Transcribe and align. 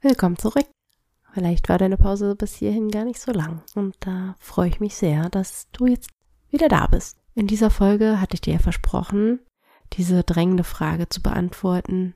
Willkommen 0.00 0.38
zurück. 0.38 0.68
Vielleicht 1.32 1.68
war 1.68 1.76
deine 1.76 1.96
Pause 1.96 2.36
bis 2.36 2.54
hierhin 2.54 2.88
gar 2.88 3.04
nicht 3.04 3.18
so 3.20 3.32
lang 3.32 3.62
und 3.74 3.96
da 3.98 4.36
freue 4.38 4.68
ich 4.68 4.78
mich 4.78 4.94
sehr, 4.94 5.28
dass 5.28 5.68
du 5.72 5.86
jetzt 5.86 6.10
wieder 6.50 6.68
da 6.68 6.86
bist. 6.86 7.18
In 7.34 7.48
dieser 7.48 7.68
Folge 7.68 8.20
hatte 8.20 8.34
ich 8.34 8.40
dir 8.40 8.52
ja 8.52 8.58
versprochen, 8.60 9.40
diese 9.94 10.22
drängende 10.22 10.62
Frage 10.62 11.08
zu 11.08 11.20
beantworten, 11.20 12.14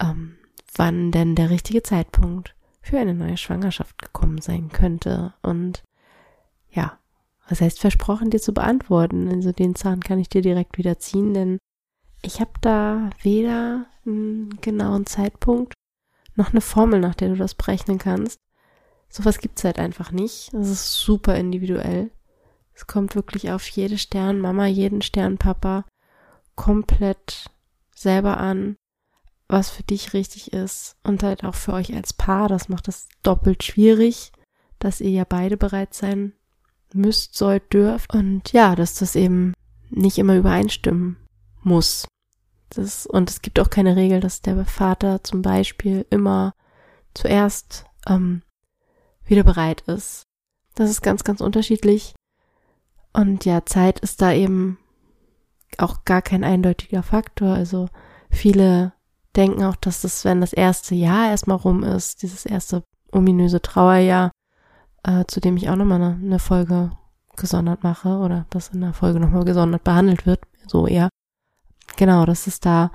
ähm, 0.00 0.36
wann 0.76 1.10
denn 1.10 1.34
der 1.34 1.50
richtige 1.50 1.82
Zeitpunkt 1.82 2.54
für 2.80 3.00
eine 3.00 3.14
neue 3.14 3.38
Schwangerschaft 3.38 4.00
gekommen 4.00 4.40
sein 4.40 4.68
könnte. 4.68 5.34
Und 5.42 5.82
ja, 6.70 7.00
was 7.48 7.60
heißt 7.60 7.80
versprochen, 7.80 8.30
dir 8.30 8.40
zu 8.40 8.54
beantworten? 8.54 9.28
Also 9.28 9.50
den 9.50 9.74
Zahn 9.74 9.98
kann 9.98 10.20
ich 10.20 10.28
dir 10.28 10.42
direkt 10.42 10.78
wieder 10.78 11.00
ziehen, 11.00 11.34
denn 11.34 11.58
ich 12.22 12.40
habe 12.40 12.52
da 12.60 13.10
weder 13.20 13.86
einen 14.06 14.60
genauen 14.60 15.06
Zeitpunkt 15.06 15.74
noch 16.36 16.50
eine 16.50 16.60
Formel, 16.60 17.00
nach 17.00 17.14
der 17.14 17.30
du 17.30 17.36
das 17.36 17.54
berechnen 17.54 17.98
kannst. 17.98 18.38
Sowas 19.08 19.38
gibt's 19.38 19.64
halt 19.64 19.78
einfach 19.78 20.10
nicht. 20.10 20.52
Das 20.52 20.68
ist 20.68 20.94
super 20.94 21.36
individuell. 21.36 22.10
Es 22.74 22.86
kommt 22.86 23.14
wirklich 23.14 23.52
auf 23.52 23.66
jede 23.68 23.98
Sternmama, 23.98 24.66
jeden 24.66 25.02
Sternpapa 25.02 25.84
komplett 26.56 27.50
selber 27.94 28.38
an, 28.38 28.76
was 29.48 29.70
für 29.70 29.84
dich 29.84 30.12
richtig 30.12 30.52
ist 30.52 30.96
und 31.04 31.22
halt 31.22 31.44
auch 31.44 31.54
für 31.54 31.72
euch 31.72 31.94
als 31.94 32.12
Paar. 32.12 32.48
Das 32.48 32.68
macht 32.68 32.88
es 32.88 33.08
doppelt 33.22 33.62
schwierig, 33.62 34.32
dass 34.78 35.00
ihr 35.00 35.10
ja 35.10 35.24
beide 35.24 35.56
bereit 35.56 35.94
sein 35.94 36.32
müsst, 36.92 37.36
sollt, 37.36 37.72
dürft 37.72 38.14
und 38.14 38.52
ja, 38.52 38.74
dass 38.74 38.94
das 38.94 39.16
eben 39.16 39.54
nicht 39.90 40.18
immer 40.18 40.36
übereinstimmen 40.36 41.16
muss. 41.62 42.06
Das, 42.70 43.06
und 43.06 43.30
es 43.30 43.42
gibt 43.42 43.60
auch 43.60 43.70
keine 43.70 43.96
Regel, 43.96 44.20
dass 44.20 44.42
der 44.42 44.64
Vater 44.64 45.22
zum 45.22 45.42
Beispiel 45.42 46.06
immer 46.10 46.54
zuerst 47.14 47.84
ähm, 48.08 48.42
wieder 49.24 49.44
bereit 49.44 49.82
ist. 49.82 50.24
Das 50.74 50.90
ist 50.90 51.02
ganz, 51.02 51.24
ganz 51.24 51.40
unterschiedlich. 51.40 52.14
Und 53.12 53.44
ja, 53.44 53.64
Zeit 53.64 54.00
ist 54.00 54.20
da 54.20 54.32
eben 54.32 54.78
auch 55.78 56.04
gar 56.04 56.22
kein 56.22 56.44
eindeutiger 56.44 57.02
Faktor. 57.02 57.54
Also 57.54 57.88
viele 58.30 58.92
denken 59.36 59.64
auch, 59.64 59.76
dass 59.76 60.02
das, 60.02 60.24
wenn 60.24 60.40
das 60.40 60.52
erste 60.52 60.94
Jahr 60.94 61.30
erstmal 61.30 61.56
rum 61.56 61.82
ist, 61.82 62.22
dieses 62.22 62.44
erste 62.46 62.82
ominöse 63.12 63.62
Trauerjahr, 63.62 64.32
äh, 65.04 65.24
zu 65.26 65.40
dem 65.40 65.56
ich 65.56 65.68
auch 65.68 65.76
nochmal 65.76 66.02
eine, 66.02 66.14
eine 66.14 66.38
Folge 66.38 66.90
gesondert 67.36 67.82
mache 67.82 68.18
oder 68.18 68.46
das 68.50 68.68
in 68.68 68.80
der 68.80 68.92
Folge 68.92 69.20
nochmal 69.20 69.44
gesondert 69.44 69.84
behandelt 69.84 70.26
wird, 70.26 70.40
so 70.66 70.86
eher, 70.86 71.08
Genau, 71.96 72.26
dass 72.26 72.46
es 72.46 72.60
da, 72.60 72.90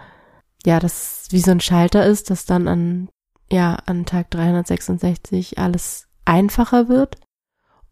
ja, 0.65 0.79
das 0.79 1.27
wie 1.31 1.39
so 1.39 1.51
ein 1.51 1.59
Schalter 1.59 2.05
ist, 2.05 2.29
dass 2.29 2.45
dann 2.45 2.67
an, 2.67 3.09
ja, 3.51 3.75
an 3.85 4.05
Tag 4.05 4.31
366 4.31 5.57
alles 5.57 6.07
einfacher 6.25 6.89
wird 6.89 7.17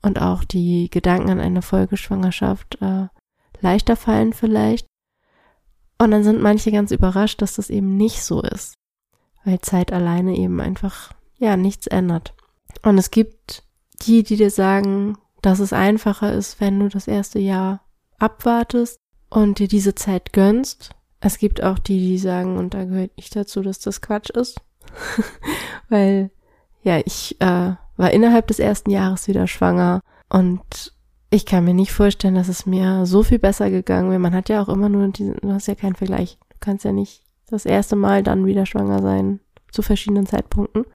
und 0.02 0.22
auch 0.22 0.44
die 0.44 0.90
Gedanken 0.90 1.30
an 1.30 1.40
eine 1.40 1.62
Folgeschwangerschaft 1.62 2.82
äh, 2.82 3.08
leichter 3.62 3.96
fallen 3.96 4.34
vielleicht. 4.34 4.88
Und 6.00 6.12
dann 6.12 6.24
sind 6.24 6.42
manche 6.42 6.72
ganz 6.72 6.92
überrascht, 6.92 7.42
dass 7.42 7.56
das 7.56 7.70
eben 7.70 7.98
nicht 7.98 8.24
so 8.24 8.42
ist, 8.42 8.76
weil 9.44 9.60
Zeit 9.62 9.92
alleine 9.92 10.36
eben 10.36 10.60
einfach, 10.62 11.14
ja, 11.38 11.58
nichts 11.58 11.88
ändert. 11.88 12.36
Und 12.84 12.98
es 12.98 13.10
gibt 13.10 13.64
die, 14.04 14.22
die 14.22 14.36
dir 14.36 14.52
sagen, 14.52 15.18
dass 15.42 15.60
es 15.60 15.74
einfacher 15.74 16.34
ist, 16.34 16.62
wenn 16.62 16.80
du 16.80 16.90
das 16.90 17.08
erste 17.08 17.40
Jahr 17.40 17.82
abwartest 18.20 19.00
und 19.30 19.60
dir 19.60 19.68
diese 19.68 19.96
Zeit 19.96 20.34
gönnst 20.34 20.92
es 21.20 21.38
gibt 21.38 21.64
auch 21.64 21.80
die, 21.80 22.00
die 22.00 22.18
sagen, 22.18 22.58
und 22.58 22.74
da 22.74 22.86
gehört 22.86 23.12
ich 23.16 23.30
dazu, 23.30 23.62
dass 23.62 23.80
das 23.80 24.02
Quatsch 24.02 24.30
ist. 24.30 24.62
Weil, 25.90 26.32
ja, 26.84 27.00
ich 27.06 27.40
äh, 27.42 27.74
war 27.98 28.12
innerhalb 28.12 28.48
des 28.48 28.60
ersten 28.60 28.92
Jahres 28.92 29.28
wieder 29.28 29.48
schwanger 29.48 30.02
und 30.30 30.94
ich 31.30 31.46
kann 31.46 31.66
mir 31.66 31.74
nicht 31.74 31.92
vorstellen, 31.92 32.36
dass 32.36 32.48
es 32.48 32.66
mir 32.66 33.06
so 33.06 33.24
viel 33.24 33.40
besser 33.40 33.70
gegangen 33.70 34.10
wäre. 34.10 34.20
Man 34.20 34.34
hat 34.34 34.50
ja 34.50 34.62
auch 34.62 34.70
immer 34.70 34.88
nur 34.88 35.08
diesen, 35.10 35.36
du 35.42 35.52
hast 35.52 35.68
ja 35.68 35.76
keinen 35.76 35.96
Vergleich. 35.96 36.38
Du 36.50 36.58
kannst 36.60 36.86
ja 36.86 36.94
nicht 36.94 37.24
das 37.50 37.66
erste 37.66 37.96
Mal 37.96 38.24
dann 38.24 38.46
wieder 38.46 38.66
schwanger 38.66 39.02
sein 39.02 39.40
zu 39.72 39.82
verschiedenen 39.82 40.26
Zeitpunkten. 40.26 40.86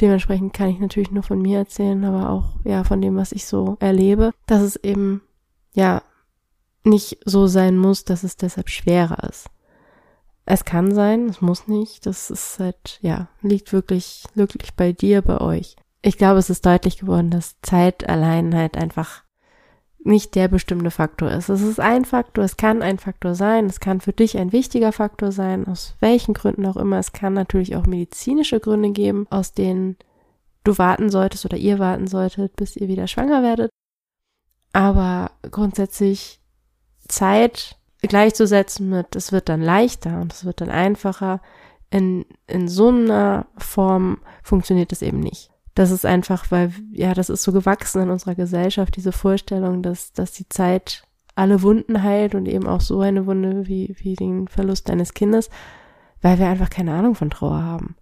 Dementsprechend 0.00 0.52
kann 0.52 0.68
ich 0.68 0.78
natürlich 0.78 1.10
nur 1.10 1.22
von 1.22 1.40
mir 1.40 1.58
erzählen, 1.58 2.04
aber 2.04 2.30
auch 2.30 2.56
ja 2.64 2.84
von 2.84 3.00
dem, 3.00 3.16
was 3.16 3.32
ich 3.32 3.46
so 3.46 3.76
erlebe, 3.80 4.32
dass 4.46 4.62
es 4.62 4.76
eben 4.76 5.22
ja 5.74 6.02
nicht 6.88 7.18
so 7.24 7.46
sein 7.46 7.76
muss, 7.76 8.04
dass 8.04 8.24
es 8.24 8.36
deshalb 8.36 8.68
schwerer 8.68 9.28
ist. 9.28 9.48
Es 10.44 10.64
kann 10.64 10.94
sein, 10.94 11.28
es 11.28 11.40
muss 11.42 11.68
nicht. 11.68 12.06
Das 12.06 12.30
ist 12.30 12.58
halt, 12.58 12.98
ja, 13.02 13.28
liegt 13.42 13.72
wirklich, 13.72 14.24
wirklich 14.34 14.74
bei 14.74 14.92
dir, 14.92 15.20
bei 15.22 15.40
euch. 15.40 15.76
Ich 16.00 16.16
glaube, 16.16 16.38
es 16.38 16.48
ist 16.48 16.64
deutlich 16.64 16.98
geworden, 16.98 17.30
dass 17.30 17.60
Zeit 17.60 18.08
allein 18.08 18.54
halt 18.54 18.76
einfach 18.76 19.24
nicht 20.04 20.34
der 20.36 20.48
bestimmte 20.48 20.90
Faktor 20.90 21.30
ist. 21.30 21.48
Es 21.48 21.60
ist 21.60 21.80
ein 21.80 22.04
Faktor, 22.04 22.44
es 22.44 22.56
kann 22.56 22.82
ein 22.82 22.98
Faktor 22.98 23.34
sein, 23.34 23.66
es 23.66 23.78
kann 23.80 24.00
für 24.00 24.12
dich 24.12 24.38
ein 24.38 24.52
wichtiger 24.52 24.92
Faktor 24.92 25.32
sein, 25.32 25.66
aus 25.66 25.96
welchen 26.00 26.34
Gründen 26.34 26.64
auch 26.66 26.76
immer. 26.76 26.98
Es 26.98 27.12
kann 27.12 27.34
natürlich 27.34 27.76
auch 27.76 27.86
medizinische 27.86 28.58
Gründe 28.58 28.90
geben, 28.90 29.26
aus 29.28 29.52
denen 29.52 29.96
du 30.64 30.78
warten 30.78 31.10
solltest 31.10 31.44
oder 31.44 31.56
ihr 31.56 31.78
warten 31.78 32.06
solltet, 32.06 32.56
bis 32.56 32.76
ihr 32.76 32.88
wieder 32.88 33.06
schwanger 33.06 33.42
werdet. 33.42 33.70
Aber 34.72 35.32
grundsätzlich 35.50 36.40
Zeit 37.08 37.76
gleichzusetzen 38.02 38.88
mit, 38.88 39.16
es 39.16 39.32
wird 39.32 39.48
dann 39.48 39.60
leichter 39.60 40.20
und 40.20 40.32
es 40.32 40.44
wird 40.44 40.60
dann 40.60 40.70
einfacher. 40.70 41.40
In, 41.90 42.26
in 42.46 42.68
so 42.68 42.88
einer 42.88 43.46
Form 43.56 44.18
funktioniert 44.42 44.92
es 44.92 45.02
eben 45.02 45.20
nicht. 45.20 45.50
Das 45.74 45.90
ist 45.90 46.04
einfach, 46.04 46.50
weil, 46.50 46.72
ja, 46.92 47.14
das 47.14 47.30
ist 47.30 47.42
so 47.42 47.52
gewachsen 47.52 48.02
in 48.02 48.10
unserer 48.10 48.34
Gesellschaft, 48.34 48.96
diese 48.96 49.12
Vorstellung, 49.12 49.82
dass, 49.82 50.12
dass 50.12 50.32
die 50.32 50.48
Zeit 50.48 51.04
alle 51.34 51.62
Wunden 51.62 52.02
heilt 52.02 52.34
und 52.34 52.46
eben 52.46 52.66
auch 52.66 52.80
so 52.80 53.00
eine 53.00 53.26
Wunde 53.26 53.68
wie, 53.68 53.94
wie 54.00 54.16
den 54.16 54.48
Verlust 54.48 54.90
eines 54.90 55.14
Kindes, 55.14 55.50
weil 56.20 56.38
wir 56.38 56.48
einfach 56.48 56.68
keine 56.68 56.94
Ahnung 56.94 57.14
von 57.14 57.30
Trauer 57.30 57.62
haben. 57.62 57.94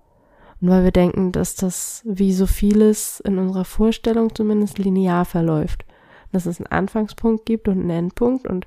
Und 0.61 0.71
weil 0.71 0.85
wir 0.85 0.91
denken, 0.91 1.33
dass 1.33 1.55
das 1.55 2.03
wie 2.07 2.33
so 2.33 2.47
vieles 2.47 3.21
in 3.21 3.39
unserer 3.39 3.67
Vorstellung 3.67 4.35
zumindest 4.35 4.79
linear 4.79 5.27
verläuft. 5.27 5.85
Dass 6.33 6.47
es 6.47 6.59
einen 6.59 6.69
Anfangspunkt 6.69 7.45
gibt 7.45 7.69
und 7.69 7.81
einen 7.81 7.91
Endpunkt 7.91 8.47
und 8.47 8.65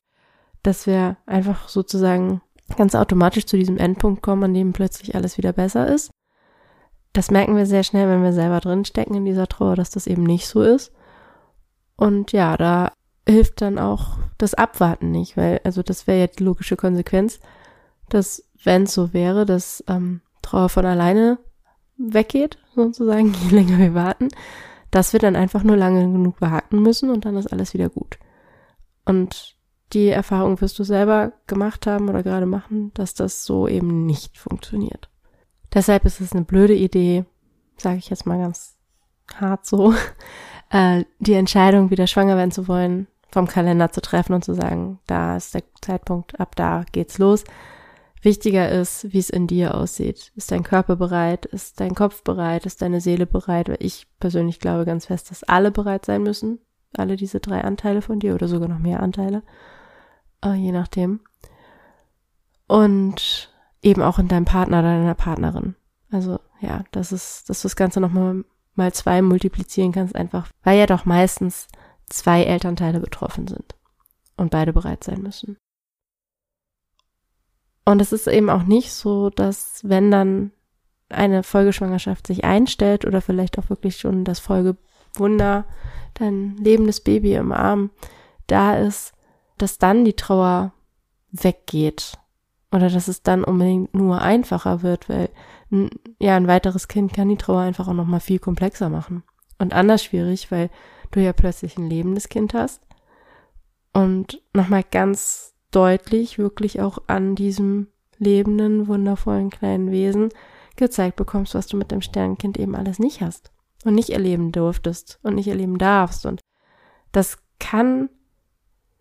dass 0.63 0.87
wir 0.87 1.17
einfach 1.25 1.69
sozusagen 1.69 2.41
ganz 2.75 2.95
automatisch 2.95 3.45
zu 3.45 3.57
diesem 3.57 3.77
Endpunkt 3.77 4.21
kommen, 4.21 4.43
an 4.43 4.53
dem 4.53 4.73
plötzlich 4.73 5.15
alles 5.15 5.37
wieder 5.37 5.53
besser 5.53 5.87
ist. 5.87 6.11
Das 7.13 7.31
merken 7.31 7.55
wir 7.55 7.65
sehr 7.65 7.83
schnell, 7.83 8.07
wenn 8.07 8.23
wir 8.23 8.33
selber 8.33 8.59
drinstecken 8.59 9.15
in 9.15 9.25
dieser 9.25 9.47
Trauer, 9.47 9.75
dass 9.75 9.89
das 9.89 10.05
eben 10.05 10.23
nicht 10.23 10.47
so 10.47 10.61
ist. 10.61 10.91
Und 11.95 12.31
ja, 12.31 12.55
da 12.55 12.91
hilft 13.27 13.61
dann 13.61 13.79
auch 13.79 14.17
das 14.37 14.53
Abwarten 14.53 15.11
nicht, 15.11 15.35
weil, 15.37 15.59
also 15.63 15.83
das 15.83 16.07
wäre 16.07 16.19
ja 16.19 16.27
die 16.27 16.43
logische 16.43 16.75
Konsequenz, 16.75 17.39
dass 18.09 18.43
wenn 18.63 18.83
es 18.83 18.93
so 18.93 19.13
wäre, 19.13 19.45
dass 19.45 19.83
ähm, 19.87 20.21
Trauer 20.41 20.69
von 20.69 20.85
alleine 20.85 21.39
weggeht, 21.97 22.57
sozusagen, 22.75 23.33
je 23.49 23.49
länger 23.49 23.77
wir 23.77 23.93
warten, 23.93 24.29
dass 24.91 25.13
wir 25.13 25.19
dann 25.19 25.35
einfach 25.35 25.63
nur 25.63 25.77
lange 25.77 26.01
genug 26.01 26.41
warten 26.41 26.81
müssen 26.81 27.09
und 27.09 27.25
dann 27.25 27.37
ist 27.37 27.51
alles 27.51 27.73
wieder 27.73 27.89
gut. 27.89 28.17
Und 29.05 29.58
die 29.93 30.09
Erfahrung 30.09 30.61
wirst 30.61 30.77
du 30.77 30.83
selber 30.83 31.33
gemacht 31.47 31.87
haben 31.87 32.09
oder 32.09 32.23
gerade 32.23 32.45
machen, 32.45 32.91
dass 32.93 33.13
das 33.13 33.45
so 33.45 33.67
eben 33.67 34.05
nicht 34.05 34.37
funktioniert. 34.37 35.09
Deshalb 35.73 36.05
ist 36.05 36.21
es 36.21 36.33
eine 36.33 36.45
blöde 36.45 36.75
Idee, 36.75 37.25
sage 37.77 37.97
ich 37.97 38.09
jetzt 38.09 38.25
mal 38.25 38.37
ganz 38.37 38.75
hart 39.35 39.65
so, 39.65 39.93
äh, 40.69 41.03
die 41.19 41.33
Entscheidung, 41.33 41.89
wieder 41.89 42.07
schwanger 42.07 42.37
werden 42.37 42.51
zu 42.51 42.67
wollen, 42.67 43.07
vom 43.31 43.47
Kalender 43.47 43.91
zu 43.91 44.01
treffen 44.01 44.33
und 44.33 44.43
zu 44.43 44.53
sagen, 44.53 44.99
da 45.07 45.37
ist 45.37 45.53
der 45.53 45.63
Zeitpunkt, 45.81 46.39
ab 46.39 46.55
da 46.55 46.83
geht's 46.91 47.17
los. 47.17 47.43
Wichtiger 48.21 48.69
ist, 48.69 49.13
wie 49.13 49.19
es 49.19 49.29
in 49.29 49.47
dir 49.47 49.75
aussieht. 49.75 50.33
Ist 50.35 50.51
dein 50.51 50.63
Körper 50.63 50.97
bereit? 50.97 51.45
Ist 51.45 51.79
dein 51.79 51.95
Kopf 51.95 52.23
bereit? 52.23 52.65
Ist 52.65 52.81
deine 52.81 52.99
Seele 52.99 53.25
bereit? 53.25 53.69
Weil 53.69 53.77
ich 53.79 54.07
persönlich 54.19 54.59
glaube 54.59 54.83
ganz 54.83 55.05
fest, 55.05 55.31
dass 55.31 55.43
alle 55.43 55.71
bereit 55.71 56.05
sein 56.05 56.23
müssen. 56.23 56.59
Alle 56.97 57.15
diese 57.15 57.39
drei 57.39 57.61
Anteile 57.63 58.01
von 58.01 58.19
dir 58.19 58.35
oder 58.35 58.49
sogar 58.49 58.67
noch 58.67 58.79
mehr 58.79 59.01
Anteile 59.01 59.41
äh, 60.43 60.53
je 60.53 60.71
nachdem. 60.71 61.21
und 62.67 63.49
eben 63.81 64.01
auch 64.01 64.19
in 64.19 64.27
deinem 64.27 64.45
Partner 64.45 64.79
oder 64.79 64.97
deiner 64.97 65.15
Partnerin. 65.15 65.75
Also 66.11 66.39
ja, 66.59 66.83
das 66.91 67.11
ist, 67.11 67.49
dass 67.49 67.61
du 67.61 67.65
das 67.67 67.75
Ganze 67.75 67.99
nochmal 67.99 68.43
mal 68.75 68.93
zwei 68.93 69.21
multiplizieren 69.21 69.91
kannst, 69.91 70.15
einfach, 70.15 70.49
weil 70.63 70.77
ja 70.77 70.85
doch 70.85 71.05
meistens 71.05 71.67
zwei 72.07 72.43
Elternteile 72.43 72.99
betroffen 72.99 73.47
sind 73.47 73.75
und 74.37 74.51
beide 74.51 74.73
bereit 74.73 75.03
sein 75.03 75.21
müssen. 75.21 75.57
Und 77.85 78.01
es 78.01 78.11
ist 78.11 78.27
eben 78.27 78.49
auch 78.49 78.63
nicht 78.63 78.91
so, 78.93 79.29
dass 79.29 79.81
wenn 79.83 80.11
dann 80.11 80.51
eine 81.09 81.43
Folgeschwangerschaft 81.43 82.27
sich 82.27 82.43
einstellt 82.43 83.05
oder 83.05 83.21
vielleicht 83.21 83.57
auch 83.57 83.69
wirklich 83.69 83.97
schon 83.97 84.23
das 84.23 84.39
Folgewunder, 84.39 85.65
dein 86.13 86.55
lebendes 86.57 87.01
Baby 87.01 87.33
im 87.33 87.51
Arm 87.51 87.89
da 88.47 88.77
ist, 88.77 89.13
dass 89.61 89.77
dann 89.77 90.05
die 90.05 90.15
Trauer 90.15 90.73
weggeht 91.31 92.13
oder 92.71 92.89
dass 92.89 93.07
es 93.07 93.23
dann 93.23 93.43
unbedingt 93.43 93.93
nur 93.93 94.21
einfacher 94.21 94.81
wird, 94.81 95.09
weil 95.09 95.29
ja 96.19 96.35
ein 96.35 96.47
weiteres 96.47 96.87
Kind 96.87 97.13
kann 97.13 97.29
die 97.29 97.37
Trauer 97.37 97.61
einfach 97.61 97.87
auch 97.87 97.93
noch 97.93 98.05
mal 98.05 98.19
viel 98.19 98.39
komplexer 98.39 98.89
machen 98.89 99.23
und 99.57 99.73
anders 99.73 100.03
schwierig, 100.03 100.51
weil 100.51 100.69
du 101.11 101.21
ja 101.21 101.33
plötzlich 101.33 101.77
ein 101.77 101.89
lebendes 101.89 102.29
Kind 102.29 102.53
hast 102.53 102.81
und 103.93 104.41
noch 104.53 104.69
mal 104.69 104.83
ganz 104.83 105.53
deutlich 105.71 106.37
wirklich 106.37 106.81
auch 106.81 106.99
an 107.07 107.35
diesem 107.35 107.87
lebenden 108.17 108.87
wundervollen 108.87 109.49
kleinen 109.49 109.91
Wesen 109.91 110.29
gezeigt 110.75 111.15
bekommst, 111.15 111.55
was 111.55 111.67
du 111.67 111.77
mit 111.77 111.91
dem 111.91 112.01
Sternenkind 112.01 112.57
eben 112.57 112.75
alles 112.75 112.99
nicht 112.99 113.21
hast 113.21 113.51
und 113.85 113.95
nicht 113.95 114.09
erleben 114.09 114.51
durftest 114.51 115.19
und 115.23 115.35
nicht 115.35 115.47
erleben 115.47 115.77
darfst. 115.77 116.25
Und 116.25 116.41
das 117.11 117.37
kann 117.59 118.09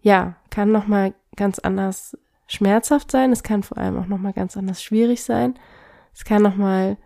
ja 0.00 0.36
kann 0.58 0.72
noch 0.72 0.88
mal 0.88 1.14
ganz 1.36 1.60
anders 1.60 2.18
schmerzhaft 2.48 3.12
sein. 3.12 3.30
Es 3.30 3.44
kann 3.44 3.62
vor 3.62 3.78
allem 3.78 3.96
auch 3.96 4.06
nochmal 4.06 4.32
ganz 4.32 4.56
anders 4.56 4.82
schwierig 4.82 5.22
sein. 5.22 5.56
Es 6.12 6.24
kann 6.24 6.42
nochmal 6.42 6.96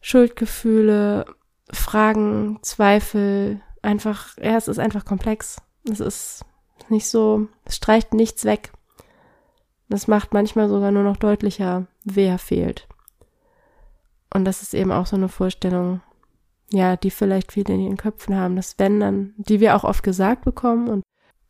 Schuldgefühle, 0.00 1.24
Fragen, 1.70 2.58
Zweifel, 2.62 3.60
einfach, 3.80 4.36
ja, 4.38 4.56
es 4.56 4.66
ist 4.66 4.80
einfach 4.80 5.04
komplex. 5.04 5.58
Es 5.88 6.00
ist 6.00 6.44
nicht 6.88 7.06
so, 7.06 7.46
es 7.64 7.76
streicht 7.76 8.12
nichts 8.12 8.44
weg. 8.44 8.72
Das 9.88 10.08
macht 10.08 10.34
manchmal 10.34 10.68
sogar 10.68 10.90
nur 10.90 11.04
noch 11.04 11.18
deutlicher, 11.18 11.86
wer 12.02 12.38
fehlt. 12.38 12.88
Und 14.32 14.44
das 14.44 14.62
ist 14.62 14.74
eben 14.74 14.90
auch 14.90 15.06
so 15.06 15.14
eine 15.14 15.28
Vorstellung, 15.28 16.00
ja, 16.72 16.96
die 16.96 17.12
vielleicht 17.12 17.52
viele 17.52 17.74
in 17.74 17.82
ihren 17.82 17.96
Köpfen 17.98 18.34
haben, 18.34 18.56
dass 18.56 18.80
wenn 18.80 18.98
dann, 18.98 19.32
die 19.36 19.60
wir 19.60 19.76
auch 19.76 19.84
oft 19.84 20.02
gesagt 20.02 20.44
bekommen 20.44 20.88
und 20.88 21.04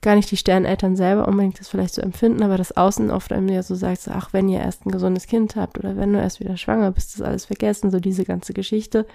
gar 0.04 0.14
nicht 0.14 0.30
die 0.30 0.36
Sterneltern 0.36 0.96
selber 0.96 1.26
unbedingt 1.26 1.58
das 1.58 1.68
vielleicht 1.68 1.94
so 1.94 2.02
empfinden, 2.02 2.42
aber 2.42 2.58
das 2.58 2.76
Außen 2.76 3.10
oft 3.10 3.32
einem 3.32 3.48
ja 3.48 3.62
so 3.62 3.74
sagt, 3.74 4.02
so, 4.02 4.10
ach, 4.12 4.32
wenn 4.32 4.48
ihr 4.48 4.60
erst 4.60 4.84
ein 4.84 4.92
gesundes 4.92 5.26
Kind 5.26 5.56
habt 5.56 5.78
oder 5.78 5.96
wenn 5.96 6.12
du 6.12 6.20
erst 6.20 6.40
wieder 6.40 6.56
schwanger 6.56 6.90
bist, 6.92 7.14
ist 7.14 7.22
alles 7.22 7.46
vergessen, 7.46 7.90
so 7.90 7.98
diese 7.98 8.24
ganze 8.24 8.52
Geschichte. 8.52 9.06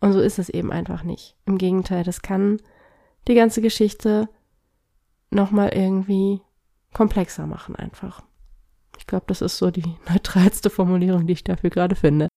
Und 0.00 0.12
so 0.12 0.20
ist 0.20 0.38
es 0.38 0.48
eben 0.48 0.72
einfach 0.72 1.04
nicht. 1.04 1.36
Im 1.46 1.58
Gegenteil, 1.58 2.02
das 2.04 2.22
kann 2.22 2.60
die 3.28 3.34
ganze 3.34 3.62
Geschichte 3.62 4.28
nochmal 5.30 5.70
irgendwie 5.70 6.40
komplexer 6.92 7.46
machen 7.46 7.76
einfach. 7.76 8.22
Ich 8.98 9.06
glaube, 9.06 9.24
das 9.28 9.42
ist 9.42 9.58
so 9.58 9.70
die 9.70 9.94
neutralste 10.10 10.70
Formulierung, 10.70 11.26
die 11.26 11.34
ich 11.34 11.44
dafür 11.44 11.70
gerade 11.70 11.94
finde. 11.94 12.28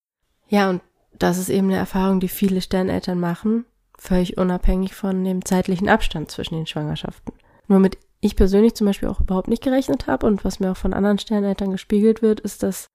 Ja, 0.48 0.70
und 0.70 0.82
das 1.18 1.40
ist 1.40 1.50
eben 1.50 1.68
eine 1.68 1.78
Erfahrung, 1.78 2.20
die 2.20 2.28
viele 2.28 2.62
Sterneltern 2.62 3.20
machen, 3.20 3.66
völlig 3.98 4.38
unabhängig 4.38 4.94
von 4.94 5.24
dem 5.24 5.44
zeitlichen 5.44 5.90
Abstand 5.90 6.30
zwischen 6.30 6.56
den 6.56 6.68
Schwangerschaften. 6.68 7.34
Womit 7.70 8.00
ich 8.20 8.36
persönlich 8.36 8.74
zum 8.74 8.88
Beispiel 8.88 9.08
auch 9.08 9.22
überhaupt 9.22 9.48
nicht 9.48 9.64
gerechnet 9.64 10.08
habe 10.08 10.26
und 10.28 10.44
was 10.44 10.60
mir 10.60 10.72
auch 10.72 10.78
von 10.78 10.94
anderen 10.94 11.20
Sterneltern 11.20 11.72
gespiegelt 11.72 12.22
wird, 12.22 12.42
ist, 12.42 12.64
dass 12.64 12.90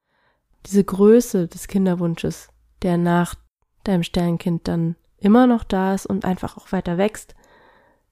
diese 0.67 0.85
Größe 0.85 1.47
des 1.47 1.69
Kinderwunsches, 1.69 2.49
der 2.83 2.99
nach 2.99 3.37
deinem 3.85 4.03
Sternkind 4.03 4.67
dann 4.69 4.97
immer 5.19 5.47
noch 5.47 5.65
da 5.65 5.95
ist 5.95 6.07
und 6.07 6.25
einfach 6.25 6.59
auch 6.59 6.73
weiter 6.73 6.99
wächst. 6.99 7.35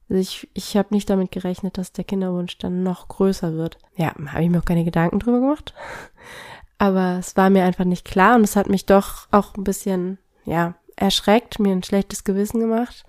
Also 0.09 0.21
ich, 0.21 0.49
ich 0.55 0.77
habe 0.77 0.95
nicht 0.95 1.11
damit 1.11 1.33
gerechnet, 1.33 1.79
dass 1.79 1.93
der 1.93 2.05
Kinderwunsch 2.05 2.59
dann 2.59 2.83
noch 2.83 3.09
größer 3.09 3.55
wird. 3.55 3.79
Ja, 3.97 4.15
habe 4.27 4.45
ich 4.45 4.51
mir 4.51 4.61
auch 4.61 4.65
keine 4.65 4.85
Gedanken 4.85 5.19
drüber 5.19 5.41
gemacht. 5.41 5.75
Aber 6.79 7.19
es 7.19 7.37
war 7.37 7.51
mir 7.51 7.65
einfach 7.65 7.85
nicht 7.85 8.05
klar 8.05 8.37
und 8.37 8.45
es 8.45 8.57
hat 8.57 8.69
mich 8.69 8.87
doch 8.87 9.27
auch 9.31 9.57
ein 9.57 9.65
bisschen, 9.65 10.19
ja, 10.45 10.75
erschreckt, 10.97 11.59
mir 11.59 11.73
ein 11.73 11.83
schlechtes 11.83 12.25
Gewissen 12.25 12.61
gemacht 12.61 13.05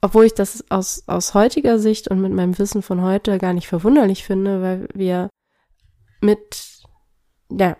obwohl 0.00 0.24
ich 0.24 0.34
das 0.34 0.64
aus, 0.70 1.04
aus 1.06 1.34
heutiger 1.34 1.78
Sicht 1.78 2.08
und 2.08 2.20
mit 2.20 2.32
meinem 2.32 2.58
Wissen 2.58 2.82
von 2.82 3.02
heute 3.02 3.38
gar 3.38 3.52
nicht 3.52 3.68
verwunderlich 3.68 4.24
finde, 4.24 4.62
weil 4.62 4.88
wir 4.94 5.28
mit, 6.20 6.84
ja, 7.50 7.76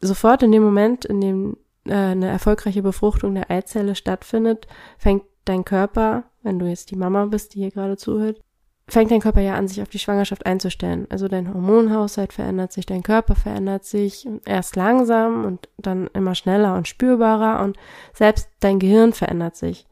sofort 0.00 0.42
in 0.42 0.52
dem 0.52 0.62
Moment, 0.62 1.04
in 1.04 1.20
dem 1.20 1.56
äh, 1.86 1.94
eine 1.94 2.28
erfolgreiche 2.28 2.82
Befruchtung 2.82 3.34
der 3.34 3.50
Eizelle 3.50 3.94
stattfindet, 3.94 4.66
fängt 4.98 5.24
dein 5.44 5.64
Körper, 5.64 6.24
wenn 6.42 6.58
du 6.58 6.66
jetzt 6.66 6.90
die 6.90 6.96
Mama 6.96 7.26
bist, 7.26 7.54
die 7.54 7.60
hier 7.60 7.70
gerade 7.70 7.96
zuhört, 7.96 8.40
fängt 8.86 9.10
dein 9.10 9.20
Körper 9.20 9.40
ja 9.40 9.54
an, 9.54 9.68
sich 9.68 9.80
auf 9.80 9.88
die 9.88 9.98
Schwangerschaft 9.98 10.44
einzustellen. 10.44 11.06
Also 11.08 11.28
dein 11.28 11.52
Hormonhaushalt 11.52 12.32
verändert 12.32 12.72
sich, 12.72 12.84
dein 12.84 13.02
Körper 13.02 13.34
verändert 13.34 13.84
sich, 13.84 14.28
erst 14.44 14.76
langsam 14.76 15.44
und 15.44 15.68
dann 15.78 16.08
immer 16.08 16.34
schneller 16.34 16.74
und 16.76 16.88
spürbarer 16.88 17.64
und 17.64 17.76
selbst 18.12 18.50
dein 18.60 18.78
Gehirn 18.78 19.12
verändert 19.12 19.56
sich. 19.56 19.86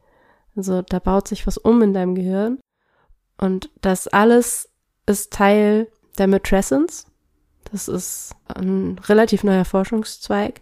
Also 0.55 0.81
da 0.81 0.99
baut 0.99 1.27
sich 1.27 1.47
was 1.47 1.57
um 1.57 1.81
in 1.81 1.93
deinem 1.93 2.15
Gehirn. 2.15 2.59
Und 3.37 3.69
das 3.81 4.07
alles 4.07 4.69
ist 5.05 5.33
Teil 5.33 5.87
der 6.17 6.27
Matrescence. 6.27 7.07
Das 7.71 7.87
ist 7.87 8.35
ein 8.53 8.99
relativ 8.99 9.43
neuer 9.43 9.65
Forschungszweig, 9.65 10.61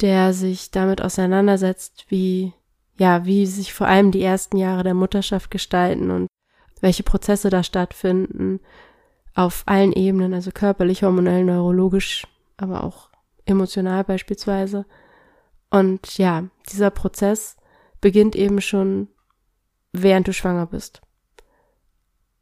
der 0.00 0.32
sich 0.32 0.70
damit 0.70 1.00
auseinandersetzt, 1.00 2.06
wie, 2.08 2.52
ja, 2.96 3.24
wie 3.24 3.46
sich 3.46 3.72
vor 3.72 3.86
allem 3.86 4.10
die 4.10 4.22
ersten 4.22 4.56
Jahre 4.56 4.82
der 4.82 4.94
Mutterschaft 4.94 5.50
gestalten 5.50 6.10
und 6.10 6.26
welche 6.80 7.02
Prozesse 7.02 7.50
da 7.50 7.62
stattfinden 7.62 8.60
auf 9.34 9.62
allen 9.66 9.92
Ebenen, 9.92 10.34
also 10.34 10.50
körperlich, 10.50 11.04
hormonell, 11.04 11.44
neurologisch, 11.44 12.26
aber 12.56 12.82
auch 12.82 13.08
emotional 13.44 14.02
beispielsweise. 14.04 14.84
Und 15.70 16.18
ja, 16.18 16.44
dieser 16.70 16.90
Prozess 16.90 17.56
beginnt 18.00 18.36
eben 18.36 18.60
schon, 18.60 19.08
während 19.92 20.28
du 20.28 20.32
schwanger 20.32 20.66
bist. 20.66 21.00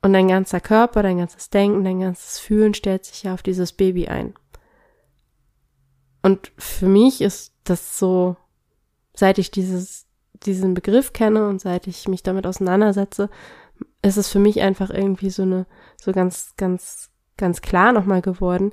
Und 0.03 0.13
dein 0.13 0.29
ganzer 0.29 0.61
Körper, 0.61 1.03
dein 1.03 1.19
ganzes 1.19 1.51
Denken, 1.51 1.85
dein 1.85 2.01
ganzes 2.01 2.39
Fühlen 2.39 2.75
stellt 2.75 3.05
sich 3.05 3.25
ja 3.25 3.35
auf 3.35 3.43
dieses 3.43 3.73
Baby 3.73 4.09
ein. 4.09 4.35
Und 6.23 6.53
für 6.59 6.87
mich 6.87 7.21
ist 7.21 7.55
das 7.65 7.99
so, 7.99 8.37
seit 9.15 9.39
ich 9.39 9.51
dieses, 9.51 10.07
diesen 10.35 10.75
Begriff 10.75 11.13
kenne 11.13 11.49
und 11.49 11.61
seit 11.61 11.87
ich 11.87 12.09
mich 12.09 12.23
damit 12.23 12.47
auseinandersetze, 12.47 13.31
ist 14.03 14.17
es 14.17 14.29
für 14.29 14.39
mich 14.39 14.61
einfach 14.61 14.91
irgendwie 14.91 15.31
so 15.31 15.43
eine, 15.43 15.67
so 15.97 16.13
ganz, 16.13 16.55
ganz, 16.57 17.11
ganz 17.37 17.61
klar 17.61 17.93
nochmal 17.93 18.23
geworden. 18.23 18.73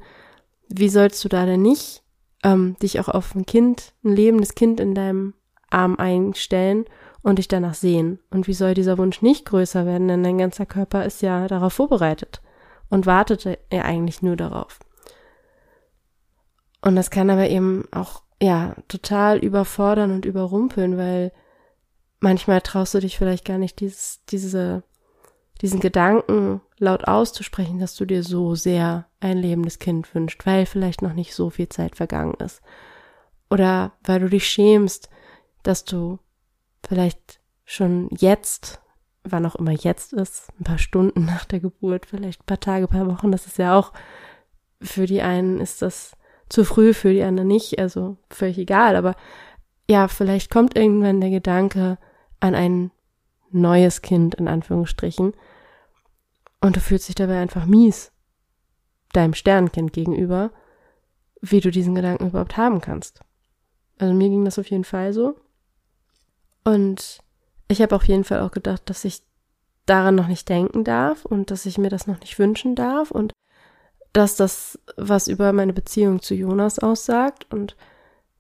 Wie 0.68 0.90
sollst 0.90 1.24
du 1.24 1.30
da 1.30 1.46
denn 1.46 1.62
nicht 1.62 2.04
ähm, 2.44 2.75
dich 2.82 3.00
auch 3.00 3.08
auf 3.08 3.36
ein 3.36 3.46
Kind, 3.46 3.94
ein 4.04 4.16
lebendes 4.16 4.56
Kind 4.56 4.80
in 4.80 4.94
deinem 4.94 5.34
Arm 5.74 5.96
einstellen 5.98 6.86
und 7.22 7.39
dich 7.39 7.48
danach 7.48 7.74
sehen. 7.74 8.20
Und 8.30 8.48
wie 8.48 8.53
soll 8.53 8.74
dieser 8.74 8.98
Wunsch 8.98 9.22
nicht 9.22 9.46
größer 9.46 9.86
werden, 9.86 10.08
denn 10.08 10.24
dein 10.24 10.38
ganzer 10.38 10.65
Körper 10.65 11.06
ist 11.06 11.22
ja 11.22 11.48
darauf 11.48 11.74
vorbereitet 11.74 12.42
und 12.89 13.06
wartet 13.06 13.46
ja 13.46 13.82
eigentlich 13.82 14.22
nur 14.22 14.36
darauf. 14.36 14.80
Und 16.82 16.96
das 16.96 17.10
kann 17.10 17.30
aber 17.30 17.50
eben 17.50 17.86
auch, 17.92 18.24
ja, 18.42 18.75
total 18.89 19.38
überfordern 19.38 20.12
und 20.12 20.25
überrumpeln, 20.25 20.98
weil 20.98 21.32
manchmal 22.20 22.62
traust 22.62 22.94
du 22.94 23.00
dich 23.00 23.18
vielleicht 23.18 23.46
gar 23.46 23.58
nicht 23.58 23.80
dieses, 23.80 24.22
diese, 24.30 24.84
diesen 25.62 25.80
Gedanken 25.80 26.62
laut 26.77 27.08
auszusprechen, 27.08 27.80
dass 27.80 27.96
du 27.96 28.06
dir 28.06 28.22
so 28.22 28.56
sehr 28.56 29.08
ein 29.22 29.38
lebendes 29.38 29.80
Kind 29.80 30.13
wünscht, 30.13 30.46
weil 30.46 30.65
vielleicht 30.65 31.01
noch 31.01 31.13
nicht 31.13 31.34
so 31.34 31.50
viel 31.50 31.70
Zeit 31.70 31.96
vergangen 31.96 32.36
ist. 32.36 32.62
Oder 33.50 33.94
weil 34.03 34.20
du 34.20 34.30
dich 34.30 34.46
schämst, 34.46 35.10
dass 35.63 35.86
du 35.86 36.20
vielleicht 36.86 37.39
schon 37.65 38.10
jetzt, 38.12 38.82
wann 39.24 39.46
auch 39.46 39.55
immer 39.55 39.72
jetzt 39.72 40.13
ist, 40.13 40.51
ein 40.60 40.63
paar 40.63 40.77
Stunden 40.77 41.25
nach 41.25 41.46
der 41.46 41.60
Geburt, 41.60 42.05
vielleicht 42.05 42.41
ein 42.41 42.46
paar 42.46 42.60
Tage, 42.60 42.86
ein 42.86 42.91
paar 42.91 43.08
Wochen, 43.08 43.32
das 43.32 43.48
ist 43.48 43.58
ja 43.58 43.77
auch, 43.77 43.93
für 44.82 45.05
die 45.05 45.22
einen 45.22 45.62
ist 45.62 45.82
das 45.82 46.15
zu 46.50 46.65
früh, 46.65 46.93
für 46.93 47.13
die 47.13 47.24
anderen 47.24 47.48
nicht, 47.48 47.79
also 47.79 48.17
völlig 48.29 48.58
egal, 48.58 48.96
aber 48.96 49.15
ja, 49.89 50.08
vielleicht 50.08 50.51
kommt 50.51 50.75
irgendwann 50.75 51.22
der 51.22 51.29
Gedanke 51.29 51.98
an 52.39 52.55
ein 52.55 52.91
neues 53.50 54.01
Kind, 54.01 54.36
in 54.36 54.48
Anführungsstrichen, 54.48 55.34
und 56.62 56.75
du 56.75 56.79
fühlst 56.79 57.08
dich 57.08 57.15
dabei 57.15 57.39
einfach 57.39 57.65
mies, 57.65 58.12
deinem 59.13 59.34
Sternkind 59.34 59.93
gegenüber, 59.93 60.51
wie 61.41 61.60
du 61.60 61.72
diesen 61.72 61.96
Gedanken 61.96 62.27
überhaupt 62.27 62.55
haben 62.55 62.82
kannst. 62.82 63.20
Also 63.98 64.13
mir 64.13 64.29
ging 64.29 64.46
das 64.46 64.58
auf 64.58 64.70
jeden 64.70 64.86
Fall 64.86 65.13
so. 65.13 65.36
Und 66.63 67.20
ich 67.67 67.82
habe 67.82 67.96
auf 67.96 68.08
jeden 68.08 68.24
Fall 68.24 68.41
auch 68.41 68.51
gedacht, 68.51 68.89
dass 68.89 69.05
ich 69.05 69.22
daran 69.86 70.15
noch 70.15 70.27
nicht 70.27 70.48
denken 70.48 70.84
darf 70.84 71.25
und 71.25 71.51
dass 71.51 71.65
ich 71.65 71.77
mir 71.77 71.89
das 71.89 72.08
noch 72.08 72.20
nicht 72.20 72.39
wünschen 72.39 72.75
darf 72.75 73.12
und 73.12 73.34
dass 74.13 74.36
das 74.36 74.79
was 74.96 75.27
über 75.27 75.51
meine 75.53 75.74
Beziehung 75.74 76.22
zu 76.22 76.36
Jonas 76.36 76.79
aussagt 76.79 77.48
und 77.51 77.75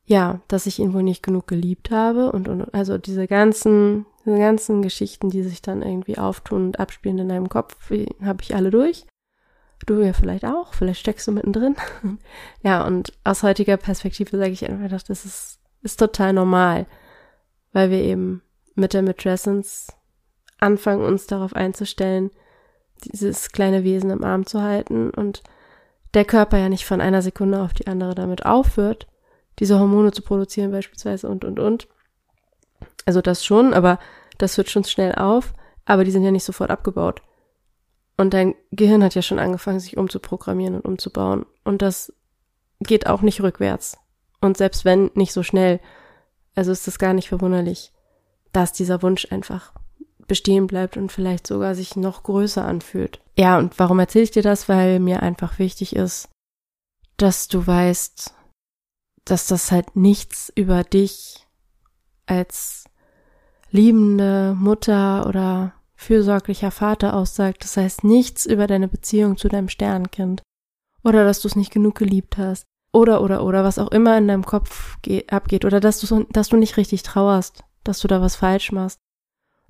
ja, 0.05 0.41
dass 0.47 0.65
ich 0.65 0.79
ihn 0.79 0.93
wohl 0.93 1.03
nicht 1.03 1.23
genug 1.23 1.47
geliebt 1.47 1.89
habe 1.89 2.31
und, 2.31 2.47
und 2.47 2.73
also 2.73 2.97
diese 2.97 3.27
ganzen, 3.27 4.05
diese 4.25 4.37
ganzen 4.37 4.81
Geschichten, 4.81 5.29
die 5.29 5.43
sich 5.43 5.61
dann 5.61 5.81
irgendwie 5.81 6.17
auftun 6.17 6.67
und 6.67 6.79
abspielen 6.79 7.19
in 7.19 7.29
deinem 7.29 7.49
Kopf, 7.49 7.89
habe 8.21 8.43
ich 8.43 8.55
alle 8.55 8.69
durch. 8.69 9.05
Du 9.85 10.01
ja 10.01 10.13
vielleicht 10.13 10.45
auch, 10.45 10.73
vielleicht 10.73 10.99
steckst 10.99 11.27
du 11.27 11.31
mittendrin. 11.31 11.75
ja, 12.63 12.85
und 12.85 13.13
aus 13.23 13.43
heutiger 13.43 13.77
Perspektive 13.77 14.37
sage 14.37 14.51
ich 14.51 14.69
einfach, 14.69 15.01
das 15.03 15.25
ist, 15.25 15.59
ist 15.81 15.99
total 15.99 16.33
normal, 16.33 16.85
weil 17.73 17.89
wir 17.89 18.01
eben 18.01 18.41
mit 18.75 18.93
der 18.93 19.01
Matrescence 19.01 19.87
anfangen, 20.59 21.03
uns 21.03 21.27
darauf 21.27 21.55
einzustellen, 21.55 22.31
dieses 23.03 23.51
kleine 23.51 23.83
Wesen 23.83 24.11
im 24.11 24.23
Arm 24.23 24.45
zu 24.45 24.61
halten 24.61 25.09
und 25.09 25.43
der 26.13 26.25
Körper 26.25 26.57
ja 26.57 26.69
nicht 26.69 26.85
von 26.85 27.01
einer 27.01 27.21
Sekunde 27.21 27.61
auf 27.61 27.73
die 27.73 27.87
andere 27.87 28.15
damit 28.15 28.45
aufhört, 28.45 29.07
diese 29.59 29.79
Hormone 29.79 30.11
zu 30.11 30.21
produzieren 30.21 30.71
beispielsweise 30.71 31.27
und, 31.27 31.43
und, 31.43 31.59
und. 31.59 31.87
Also 33.05 33.21
das 33.21 33.43
schon, 33.43 33.73
aber 33.73 33.99
das 34.37 34.57
hört 34.57 34.69
schon 34.69 34.83
schnell 34.83 35.15
auf, 35.15 35.53
aber 35.85 36.03
die 36.03 36.11
sind 36.11 36.23
ja 36.23 36.31
nicht 36.31 36.45
sofort 36.45 36.71
abgebaut. 36.71 37.21
Und 38.15 38.33
dein 38.33 38.55
Gehirn 38.71 39.03
hat 39.03 39.15
ja 39.15 39.21
schon 39.21 39.39
angefangen, 39.39 39.79
sich 39.79 39.97
umzuprogrammieren 39.97 40.75
und 40.75 40.85
umzubauen. 40.85 41.45
Und 41.63 41.81
das 41.81 42.13
geht 42.79 43.07
auch 43.07 43.21
nicht 43.21 43.41
rückwärts. 43.41 43.97
Und 44.39 44.57
selbst 44.57 44.85
wenn 44.85 45.09
nicht 45.15 45.33
so 45.33 45.41
schnell, 45.41 45.79
also 46.55 46.71
ist 46.71 46.87
es 46.87 46.99
gar 46.99 47.13
nicht 47.13 47.29
verwunderlich, 47.29 47.91
dass 48.51 48.73
dieser 48.73 49.01
Wunsch 49.01 49.27
einfach 49.31 49.73
bestehen 50.27 50.67
bleibt 50.67 50.97
und 50.97 51.11
vielleicht 51.11 51.47
sogar 51.47 51.75
sich 51.75 51.95
noch 51.95 52.23
größer 52.23 52.63
anfühlt. 52.63 53.21
Ja, 53.37 53.57
und 53.57 53.77
warum 53.79 53.99
erzähle 53.99 54.23
ich 54.23 54.31
dir 54.31 54.43
das? 54.43 54.69
Weil 54.69 54.99
mir 54.99 55.21
einfach 55.21 55.59
wichtig 55.59 55.95
ist, 55.95 56.29
dass 57.17 57.47
du 57.47 57.65
weißt, 57.65 58.33
dass 59.25 59.47
das 59.47 59.71
halt 59.71 59.95
nichts 59.95 60.51
über 60.55 60.83
dich 60.83 61.47
als 62.25 62.85
liebende 63.71 64.55
Mutter 64.57 65.27
oder 65.27 65.73
fürsorglicher 65.95 66.71
Vater 66.71 67.15
aussagt. 67.15 67.63
Das 67.63 67.77
heißt 67.77 68.03
nichts 68.03 68.45
über 68.45 68.67
deine 68.67 68.87
Beziehung 68.87 69.37
zu 69.37 69.47
deinem 69.47 69.69
Sternkind. 69.69 70.41
Oder 71.03 71.25
dass 71.25 71.41
du 71.41 71.47
es 71.47 71.55
nicht 71.55 71.71
genug 71.71 71.95
geliebt 71.95 72.37
hast. 72.37 72.65
Oder, 72.93 73.21
oder, 73.21 73.43
oder, 73.43 73.63
was 73.63 73.79
auch 73.79 73.91
immer 73.91 74.17
in 74.17 74.27
deinem 74.27 74.45
Kopf 74.45 74.97
abgeht. 75.27 75.65
Oder 75.65 75.79
dass 75.79 75.99
du, 75.99 76.25
dass 76.29 76.49
du 76.49 76.57
nicht 76.57 76.77
richtig 76.77 77.03
trauerst. 77.03 77.63
Dass 77.83 77.99
du 77.99 78.07
da 78.07 78.21
was 78.21 78.35
falsch 78.35 78.71
machst. 78.71 78.99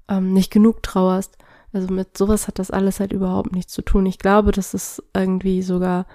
Ähm, 0.07 0.33
nicht 0.33 0.51
genug 0.51 0.83
trauerst. 0.83 1.37
Also 1.71 1.91
mit 1.91 2.17
sowas 2.17 2.47
hat 2.47 2.59
das 2.59 2.69
alles 2.69 2.99
halt 2.99 3.13
überhaupt 3.13 3.53
nichts 3.53 3.73
zu 3.73 3.81
tun. 3.81 4.05
Ich 4.05 4.19
glaube, 4.19 4.51
das 4.51 4.73
ist 4.73 5.01
irgendwie 5.15 5.63
sogar 5.63 6.05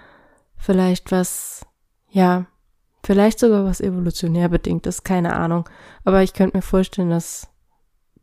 vielleicht 0.57 1.11
was, 1.11 1.67
ja, 2.11 2.47
vielleicht 3.03 3.39
sogar 3.41 3.65
was 3.65 3.81
evolutionär 3.81 4.49
bedingt 4.49 4.87
ist, 4.87 5.05
keine 5.05 5.35
Ahnung. 5.35 5.69
Aber 6.05 6.23
ich 6.23 6.35
könnte 6.35 6.59
mir 6.59 6.63
vorstellen, 6.63 7.11
dass, 7.11 7.49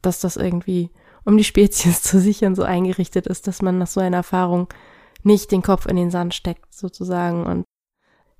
dass 0.01 0.21
das 0.21 0.37
irgendwie 0.37 0.91
um 1.25 1.37
die 1.37 1.43
Spezies 1.43 2.01
zu 2.03 2.19
sichern, 2.19 2.55
so 2.55 2.63
eingerichtet 2.63 3.27
ist, 3.27 3.47
dass 3.47 3.61
man 3.61 3.79
nach 3.79 3.87
so 3.87 3.99
einer 3.99 4.17
Erfahrung 4.17 4.67
nicht 5.23 5.51
den 5.51 5.63
Kopf 5.63 5.87
in 5.87 5.95
den 5.95 6.11
Sand 6.11 6.35
steckt, 6.35 6.73
sozusagen, 6.73 7.45
und 7.45 7.65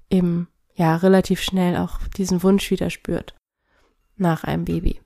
eben, 0.10 0.48
ja, 0.74 0.96
relativ 0.96 1.42
schnell 1.42 1.78
auch 1.78 2.00
diesen 2.18 2.44
Wunsch 2.44 2.70
wieder 2.72 2.90
spürt 2.90 3.36
nach 4.18 4.44
einem 4.44 4.66
Baby. 4.66 5.02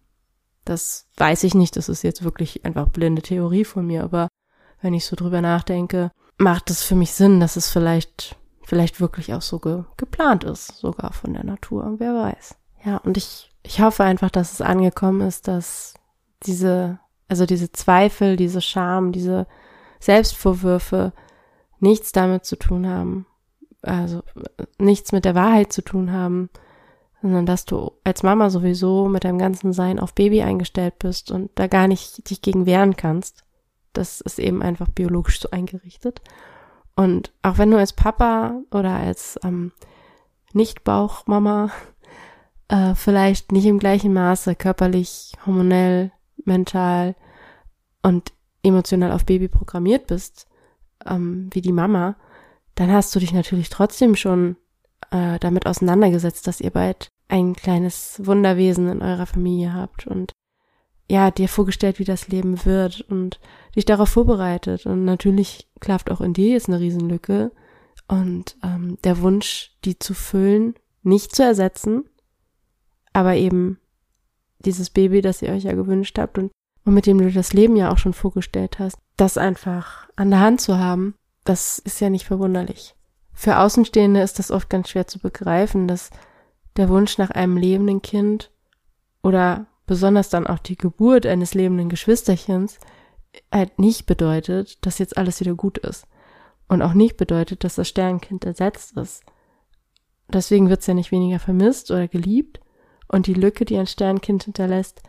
Das 0.66 1.08
weiß 1.18 1.44
ich 1.44 1.56
nicht, 1.56 1.76
das 1.76 1.90
ist 1.90 2.04
jetzt 2.04 2.24
wirklich 2.24 2.66
einfach 2.66 2.90
blinde 2.90 3.22
Theorie 3.22 3.66
von 3.66 3.88
mir, 3.88 4.04
aber 4.04 4.28
wenn 4.82 4.94
ich 4.94 5.06
so 5.06 5.16
drüber 5.16 5.42
nachdenke, 5.42 6.12
macht 6.38 6.70
es 6.70 6.84
für 6.84 6.96
mich 6.96 7.14
Sinn, 7.14 7.40
dass 7.40 7.56
es 7.56 7.70
vielleicht, 7.70 8.36
vielleicht 8.64 9.02
wirklich 9.02 9.34
auch 9.34 9.42
so 9.42 9.60
ge 9.60 9.84
geplant 9.98 10.44
ist, 10.44 10.78
sogar 10.78 11.14
von 11.14 11.34
der 11.34 11.44
Natur, 11.44 11.96
wer 11.98 12.14
weiß. 12.14 12.56
Ja, 12.86 12.98
und 12.98 13.18
ich, 13.18 13.52
ich 13.64 13.82
hoffe 13.82 14.04
einfach, 14.04 14.30
dass 14.30 14.54
es 14.54 14.62
angekommen 14.62 15.22
ist, 15.22 15.48
dass 15.48 15.96
diese 16.44 17.00
also 17.30 17.46
diese 17.46 17.72
Zweifel, 17.72 18.36
diese 18.36 18.60
Scham, 18.60 19.14
diese 19.14 19.48
Selbstvorwürfe 20.00 21.14
nichts 21.80 22.12
damit 22.12 22.44
zu 22.44 22.58
tun 22.58 22.88
haben, 22.88 23.28
also 23.82 24.24
nichts 24.78 25.12
mit 25.12 25.26
der 25.26 25.36
Wahrheit 25.36 25.72
zu 25.72 25.82
tun 25.82 26.12
haben, 26.12 26.50
sondern 27.22 27.46
dass 27.46 27.66
du 27.66 27.92
als 28.04 28.24
Mama 28.24 28.50
sowieso 28.50 29.08
mit 29.08 29.24
deinem 29.24 29.40
ganzen 29.40 29.74
Sein 29.74 30.00
auf 30.00 30.14
Baby 30.14 30.42
eingestellt 30.42 31.00
bist 31.00 31.32
und 31.32 31.52
da 31.56 31.68
gar 31.68 31.88
nicht 31.88 32.30
dich 32.30 32.42
gegen 32.42 32.66
wehren 32.66 32.96
kannst. 32.96 33.44
Das 33.94 34.22
ist 34.22 34.40
eben 34.40 34.62
einfach 34.62 34.88
biologisch 34.90 35.40
so 35.40 35.50
eingerichtet. 35.52 36.22
Und 36.96 37.32
auch 37.42 37.58
wenn 37.58 37.72
du 37.72 37.78
als 37.78 37.94
Papa 37.94 38.62
oder 38.72 38.92
als 38.92 39.40
ähm, 39.44 39.72
Nicht-Bauchmama 40.54 41.72
äh, 42.68 42.96
vielleicht 42.96 43.52
nicht 43.52 43.66
im 43.66 43.80
gleichen 43.80 44.14
Maße 44.14 44.56
körperlich, 44.56 45.34
hormonell, 45.46 46.12
mental 46.46 47.16
und 48.02 48.32
emotional 48.64 49.12
auf 49.12 49.26
Baby 49.26 49.48
programmiert 49.48 50.08
bist, 50.08 50.48
ähm, 51.06 51.50
wie 51.54 51.62
die 51.62 51.72
Mama, 51.72 52.16
dann 52.80 52.94
hast 52.94 53.14
du 53.14 53.20
dich 53.20 53.34
natürlich 53.34 53.70
trotzdem 53.70 54.16
schon 54.16 54.56
äh, 55.12 55.38
damit 55.40 55.66
auseinandergesetzt, 55.66 56.48
dass 56.48 56.62
ihr 56.62 56.70
bald 56.70 57.10
ein 57.28 57.54
kleines 57.54 58.22
Wunderwesen 58.24 58.88
in 58.88 59.02
eurer 59.02 59.26
Familie 59.26 59.74
habt 59.74 60.08
und 60.08 60.32
ja, 61.10 61.30
dir 61.30 61.50
vorgestellt, 61.50 62.00
wie 62.00 62.06
das 62.06 62.30
Leben 62.30 62.64
wird 62.64 63.02
und 63.02 63.42
dich 63.76 63.84
darauf 63.84 64.08
vorbereitet. 64.08 64.86
Und 64.86 65.04
natürlich 65.04 65.68
klafft 65.82 66.10
auch 66.10 66.22
in 66.22 66.32
dir 66.32 66.52
jetzt 66.52 66.70
eine 66.70 66.80
Riesenlücke. 66.80 67.52
Und 68.08 68.56
ähm, 68.64 68.98
der 69.04 69.20
Wunsch, 69.20 69.76
die 69.84 70.00
zu 70.00 70.14
füllen, 70.14 70.76
nicht 71.04 71.36
zu 71.36 71.44
ersetzen, 71.44 72.06
aber 73.12 73.36
eben 73.36 73.78
dieses 74.60 74.90
Baby, 74.90 75.22
das 75.22 75.42
ihr 75.42 75.52
euch 75.52 75.64
ja 75.64 75.74
gewünscht 75.74 76.18
habt 76.18 76.38
und, 76.38 76.50
und 76.86 76.94
mit 76.94 77.08
dem 77.08 77.18
du 77.18 77.30
das 77.30 77.52
Leben 77.52 77.76
ja 77.76 77.92
auch 77.92 77.98
schon 77.98 78.14
vorgestellt 78.14 78.80
hast, 78.80 78.98
das 79.18 79.38
einfach 79.38 80.08
an 80.16 80.30
der 80.30 80.40
Hand 80.40 80.62
zu 80.62 80.78
haben, 80.78 81.16
das 81.44 81.80
ist 81.80 82.00
ja 82.00 82.10
nicht 82.10 82.26
verwunderlich. 82.26 82.96
Für 83.34 83.60
Außenstehende 83.60 84.22
ist 84.22 84.40
das 84.40 84.52
oft 84.52 84.70
ganz 84.70 84.90
schwer 84.90 85.08
zu 85.08 85.20
begreifen, 85.20 85.88
dass 85.88 86.10
der 86.78 86.90
Wunsch 86.90 87.18
nach 87.18 87.32
einem 87.32 87.58
lebenden 87.58 88.02
Kind 88.02 88.52
oder 89.24 89.68
besonders 89.86 90.30
dann 90.30 90.46
auch 90.46 90.60
die 90.60 90.78
Geburt 90.78 91.26
eines 91.26 91.54
lebenden 91.54 91.90
Geschwisterchens 91.90 92.80
halt 93.52 93.80
nicht 93.80 94.06
bedeutet, 94.06 94.86
dass 94.86 95.00
jetzt 95.00 95.18
alles 95.18 95.40
wieder 95.40 95.56
gut 95.56 95.78
ist. 95.80 96.06
Und 96.68 96.82
auch 96.82 96.94
nicht 96.94 97.18
bedeutet, 97.18 97.64
dass 97.64 97.76
das 97.76 97.88
Sternkind 97.88 98.46
ersetzt 98.46 98.96
ist. 98.98 99.24
Deswegen 100.28 100.70
wird 100.70 100.82
es 100.82 100.88
ja 100.88 100.94
nicht 100.94 101.12
weniger 101.12 101.40
vermisst 101.40 101.90
oder 101.90 102.08
geliebt, 102.08 102.60
und 103.10 103.28
die 103.28 103.34
Lücke, 103.34 103.66
die 103.66 103.78
ein 103.78 103.88
Sternkind 103.88 104.44
hinterlässt, 104.44 105.02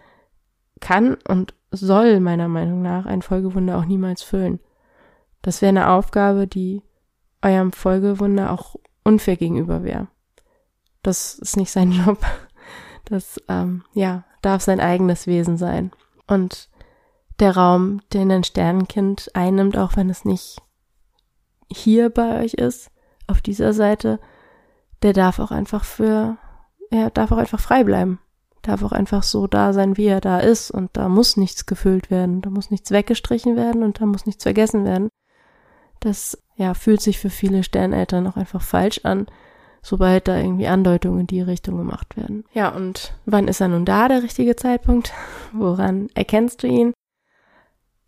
kann 0.80 1.18
und 1.28 1.54
soll 1.70 2.18
meiner 2.18 2.48
Meinung 2.48 2.82
nach 2.82 3.06
ein 3.06 3.22
Folgewunder 3.22 3.78
auch 3.78 3.84
niemals 3.84 4.22
füllen. 4.22 4.58
Das 5.42 5.62
wäre 5.62 5.70
eine 5.70 5.90
Aufgabe, 5.90 6.46
die 6.46 6.82
eurem 7.42 7.72
Folgewunder 7.72 8.52
auch 8.52 8.76
unfair 9.04 9.36
gegenüber 9.36 9.82
wäre. 9.82 10.08
Das 11.02 11.38
ist 11.38 11.56
nicht 11.56 11.70
sein 11.70 11.92
Job. 12.06 12.18
Das, 13.04 13.40
ähm, 13.48 13.84
ja, 13.92 14.24
darf 14.42 14.62
sein 14.62 14.80
eigenes 14.80 15.26
Wesen 15.26 15.56
sein. 15.56 15.90
Und 16.26 16.68
der 17.40 17.56
Raum, 17.56 18.02
den 18.12 18.30
ein 18.30 18.44
Sternenkind 18.44 19.30
einnimmt, 19.34 19.76
auch 19.76 19.96
wenn 19.96 20.10
es 20.10 20.24
nicht 20.24 20.58
hier 21.72 22.10
bei 22.10 22.40
euch 22.42 22.54
ist, 22.54 22.90
auf 23.26 23.40
dieser 23.40 23.72
Seite, 23.72 24.20
der 25.02 25.12
darf 25.12 25.38
auch 25.38 25.50
einfach 25.50 25.84
für 25.84 26.36
er 26.90 27.10
darf 27.10 27.32
auch 27.32 27.38
einfach 27.38 27.60
frei 27.60 27.84
bleiben. 27.84 28.18
Darf 28.62 28.82
auch 28.82 28.92
einfach 28.92 29.22
so 29.22 29.46
da 29.46 29.72
sein, 29.72 29.96
wie 29.96 30.06
er 30.06 30.20
da 30.20 30.40
ist. 30.40 30.70
Und 30.70 30.90
da 30.94 31.08
muss 31.08 31.36
nichts 31.36 31.64
gefüllt 31.64 32.10
werden. 32.10 32.42
Da 32.42 32.50
muss 32.50 32.70
nichts 32.70 32.90
weggestrichen 32.90 33.56
werden 33.56 33.82
und 33.82 34.00
da 34.00 34.06
muss 34.06 34.26
nichts 34.26 34.42
vergessen 34.42 34.84
werden. 34.84 35.08
Das, 36.00 36.38
ja, 36.56 36.74
fühlt 36.74 37.00
sich 37.00 37.18
für 37.18 37.30
viele 37.30 37.62
Sterneltern 37.62 38.26
auch 38.26 38.36
einfach 38.36 38.62
falsch 38.62 39.00
an, 39.04 39.26
sobald 39.82 40.28
da 40.28 40.36
irgendwie 40.36 40.66
Andeutungen 40.66 41.20
in 41.20 41.26
die 41.26 41.42
Richtung 41.42 41.76
gemacht 41.76 42.16
werden. 42.16 42.44
Ja, 42.52 42.70
und 42.70 43.14
wann 43.26 43.48
ist 43.48 43.60
er 43.60 43.68
nun 43.68 43.84
da, 43.84 44.08
der 44.08 44.22
richtige 44.22 44.56
Zeitpunkt? 44.56 45.12
Woran 45.52 46.08
erkennst 46.14 46.62
du 46.62 46.66
ihn? 46.66 46.92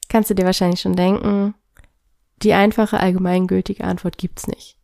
Kannst 0.08 0.30
du 0.30 0.34
dir 0.34 0.44
wahrscheinlich 0.44 0.80
schon 0.80 0.96
denken. 0.96 1.54
Die 2.42 2.52
einfache, 2.52 2.99
allgemeingültige 2.99 3.84
Antwort 3.84 4.18
gibt's 4.18 4.46
nicht 4.46 4.76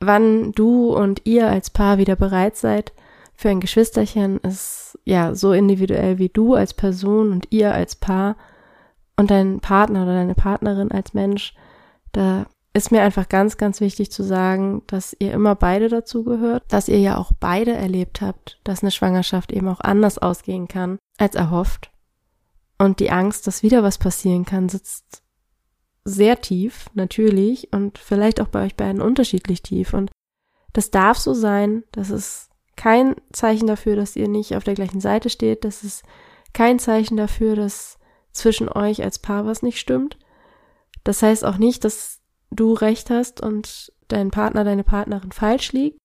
wann 0.00 0.52
du 0.52 0.94
und 0.94 1.22
ihr 1.24 1.48
als 1.48 1.70
Paar 1.70 1.98
wieder 1.98 2.16
bereit 2.16 2.56
seid 2.56 2.92
für 3.34 3.50
ein 3.50 3.60
Geschwisterchen, 3.60 4.38
ist 4.38 4.98
ja 5.04 5.34
so 5.34 5.52
individuell 5.52 6.18
wie 6.18 6.28
du 6.28 6.54
als 6.54 6.74
Person 6.74 7.32
und 7.32 7.48
ihr 7.50 7.72
als 7.72 7.96
Paar 7.96 8.36
und 9.16 9.30
dein 9.30 9.60
Partner 9.60 10.04
oder 10.04 10.14
deine 10.14 10.34
Partnerin 10.34 10.90
als 10.90 11.14
Mensch. 11.14 11.54
Da 12.12 12.46
ist 12.74 12.92
mir 12.92 13.02
einfach 13.02 13.28
ganz, 13.28 13.56
ganz 13.56 13.80
wichtig 13.80 14.10
zu 14.12 14.22
sagen, 14.22 14.82
dass 14.86 15.16
ihr 15.18 15.32
immer 15.32 15.54
beide 15.54 15.88
dazu 15.88 16.24
gehört, 16.24 16.64
dass 16.68 16.88
ihr 16.88 17.00
ja 17.00 17.16
auch 17.16 17.32
beide 17.38 17.72
erlebt 17.72 18.20
habt, 18.20 18.60
dass 18.64 18.82
eine 18.82 18.90
Schwangerschaft 18.90 19.52
eben 19.52 19.68
auch 19.68 19.80
anders 19.80 20.18
ausgehen 20.18 20.68
kann 20.68 20.98
als 21.18 21.34
erhofft. 21.34 21.90
Und 22.78 23.00
die 23.00 23.10
Angst, 23.10 23.46
dass 23.46 23.62
wieder 23.62 23.82
was 23.82 23.98
passieren 23.98 24.44
kann, 24.44 24.68
sitzt 24.68 25.22
sehr 26.04 26.40
tief, 26.40 26.86
natürlich, 26.94 27.72
und 27.72 27.98
vielleicht 27.98 28.40
auch 28.40 28.48
bei 28.48 28.64
euch 28.64 28.76
beiden 28.76 29.02
unterschiedlich 29.02 29.62
tief. 29.62 29.92
Und 29.92 30.10
das 30.72 30.90
darf 30.90 31.18
so 31.18 31.34
sein. 31.34 31.84
Das 31.92 32.10
ist 32.10 32.50
kein 32.76 33.16
Zeichen 33.32 33.66
dafür, 33.66 33.96
dass 33.96 34.16
ihr 34.16 34.28
nicht 34.28 34.54
auf 34.56 34.64
der 34.64 34.74
gleichen 34.74 35.00
Seite 35.00 35.28
steht. 35.28 35.64
Das 35.64 35.82
ist 35.82 36.04
kein 36.52 36.78
Zeichen 36.78 37.16
dafür, 37.16 37.56
dass 37.56 37.98
zwischen 38.32 38.68
euch 38.68 39.02
als 39.02 39.18
Paar 39.18 39.44
was 39.44 39.62
nicht 39.62 39.78
stimmt. 39.80 40.16
Das 41.08 41.22
heißt 41.22 41.42
auch 41.46 41.56
nicht, 41.56 41.86
dass 41.86 42.20
du 42.50 42.74
recht 42.74 43.08
hast 43.08 43.40
und 43.40 43.94
dein 44.08 44.30
Partner, 44.30 44.62
deine 44.62 44.84
Partnerin 44.84 45.32
falsch 45.32 45.72
liegt. 45.72 45.98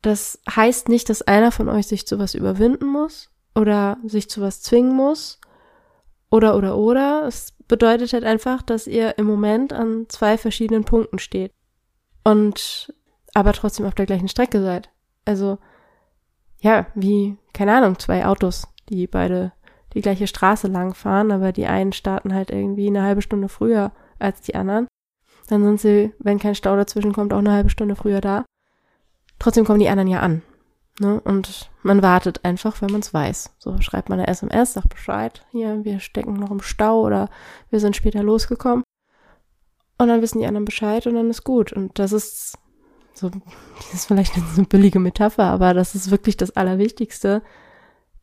Das 0.00 0.40
heißt 0.50 0.88
nicht, 0.88 1.08
dass 1.08 1.22
einer 1.22 1.52
von 1.52 1.68
euch 1.68 1.86
sich 1.86 2.04
zu 2.04 2.18
was 2.18 2.34
überwinden 2.34 2.86
muss 2.86 3.30
oder 3.54 3.98
sich 4.04 4.28
zu 4.28 4.40
was 4.40 4.60
zwingen 4.60 4.96
muss 4.96 5.40
oder 6.32 6.56
oder 6.56 6.76
oder. 6.76 7.28
Es 7.28 7.52
bedeutet 7.68 8.12
halt 8.12 8.24
einfach, 8.24 8.62
dass 8.62 8.88
ihr 8.88 9.18
im 9.18 9.26
Moment 9.26 9.72
an 9.72 10.06
zwei 10.08 10.36
verschiedenen 10.36 10.82
Punkten 10.82 11.20
steht 11.20 11.52
und 12.24 12.92
aber 13.34 13.52
trotzdem 13.52 13.86
auf 13.86 13.94
der 13.94 14.06
gleichen 14.06 14.26
Strecke 14.26 14.60
seid. 14.62 14.90
Also 15.24 15.58
ja, 16.58 16.88
wie 16.96 17.36
keine 17.52 17.76
Ahnung, 17.76 18.00
zwei 18.00 18.26
Autos, 18.26 18.66
die 18.88 19.06
beide 19.06 19.52
die 19.94 20.00
gleiche 20.00 20.26
Straße 20.26 20.68
lang 20.68 20.94
fahren, 20.94 21.30
aber 21.30 21.52
die 21.52 21.66
einen 21.66 21.92
starten 21.92 22.34
halt 22.34 22.50
irgendwie 22.50 22.86
eine 22.88 23.02
halbe 23.02 23.22
Stunde 23.22 23.48
früher 23.48 23.92
als 24.18 24.40
die 24.40 24.54
anderen. 24.54 24.86
Dann 25.48 25.64
sind 25.64 25.80
sie, 25.80 26.12
wenn 26.18 26.38
kein 26.38 26.54
Stau 26.54 26.76
dazwischen 26.76 27.12
kommt, 27.12 27.32
auch 27.32 27.38
eine 27.38 27.52
halbe 27.52 27.70
Stunde 27.70 27.96
früher 27.96 28.20
da. 28.20 28.44
Trotzdem 29.38 29.64
kommen 29.64 29.80
die 29.80 29.88
anderen 29.88 30.08
ja 30.08 30.20
an. 30.20 30.42
Ne? 31.00 31.20
Und 31.20 31.70
man 31.82 32.02
wartet 32.02 32.44
einfach, 32.44 32.80
wenn 32.80 32.92
man 32.92 33.00
es 33.00 33.12
weiß. 33.12 33.54
So 33.58 33.80
schreibt 33.80 34.08
man 34.08 34.20
eine 34.20 34.28
SMS, 34.28 34.74
sagt 34.74 34.90
Bescheid, 34.90 35.44
hier, 35.50 35.84
wir 35.84 36.00
stecken 36.00 36.34
noch 36.34 36.50
im 36.50 36.62
Stau 36.62 37.00
oder 37.02 37.28
wir 37.70 37.80
sind 37.80 37.96
später 37.96 38.22
losgekommen. 38.22 38.84
Und 39.98 40.08
dann 40.08 40.22
wissen 40.22 40.38
die 40.38 40.46
anderen 40.46 40.64
Bescheid 40.64 41.06
und 41.06 41.14
dann 41.14 41.30
ist 41.30 41.44
gut. 41.44 41.72
Und 41.72 41.98
das 41.98 42.12
ist 42.12 42.58
so, 43.14 43.30
das 43.76 43.94
ist 43.94 44.06
vielleicht 44.06 44.36
eine 44.36 44.66
billige 44.66 45.00
Metapher, 45.00 45.44
aber 45.44 45.74
das 45.74 45.94
ist 45.94 46.10
wirklich 46.10 46.36
das 46.36 46.56
Allerwichtigste, 46.56 47.42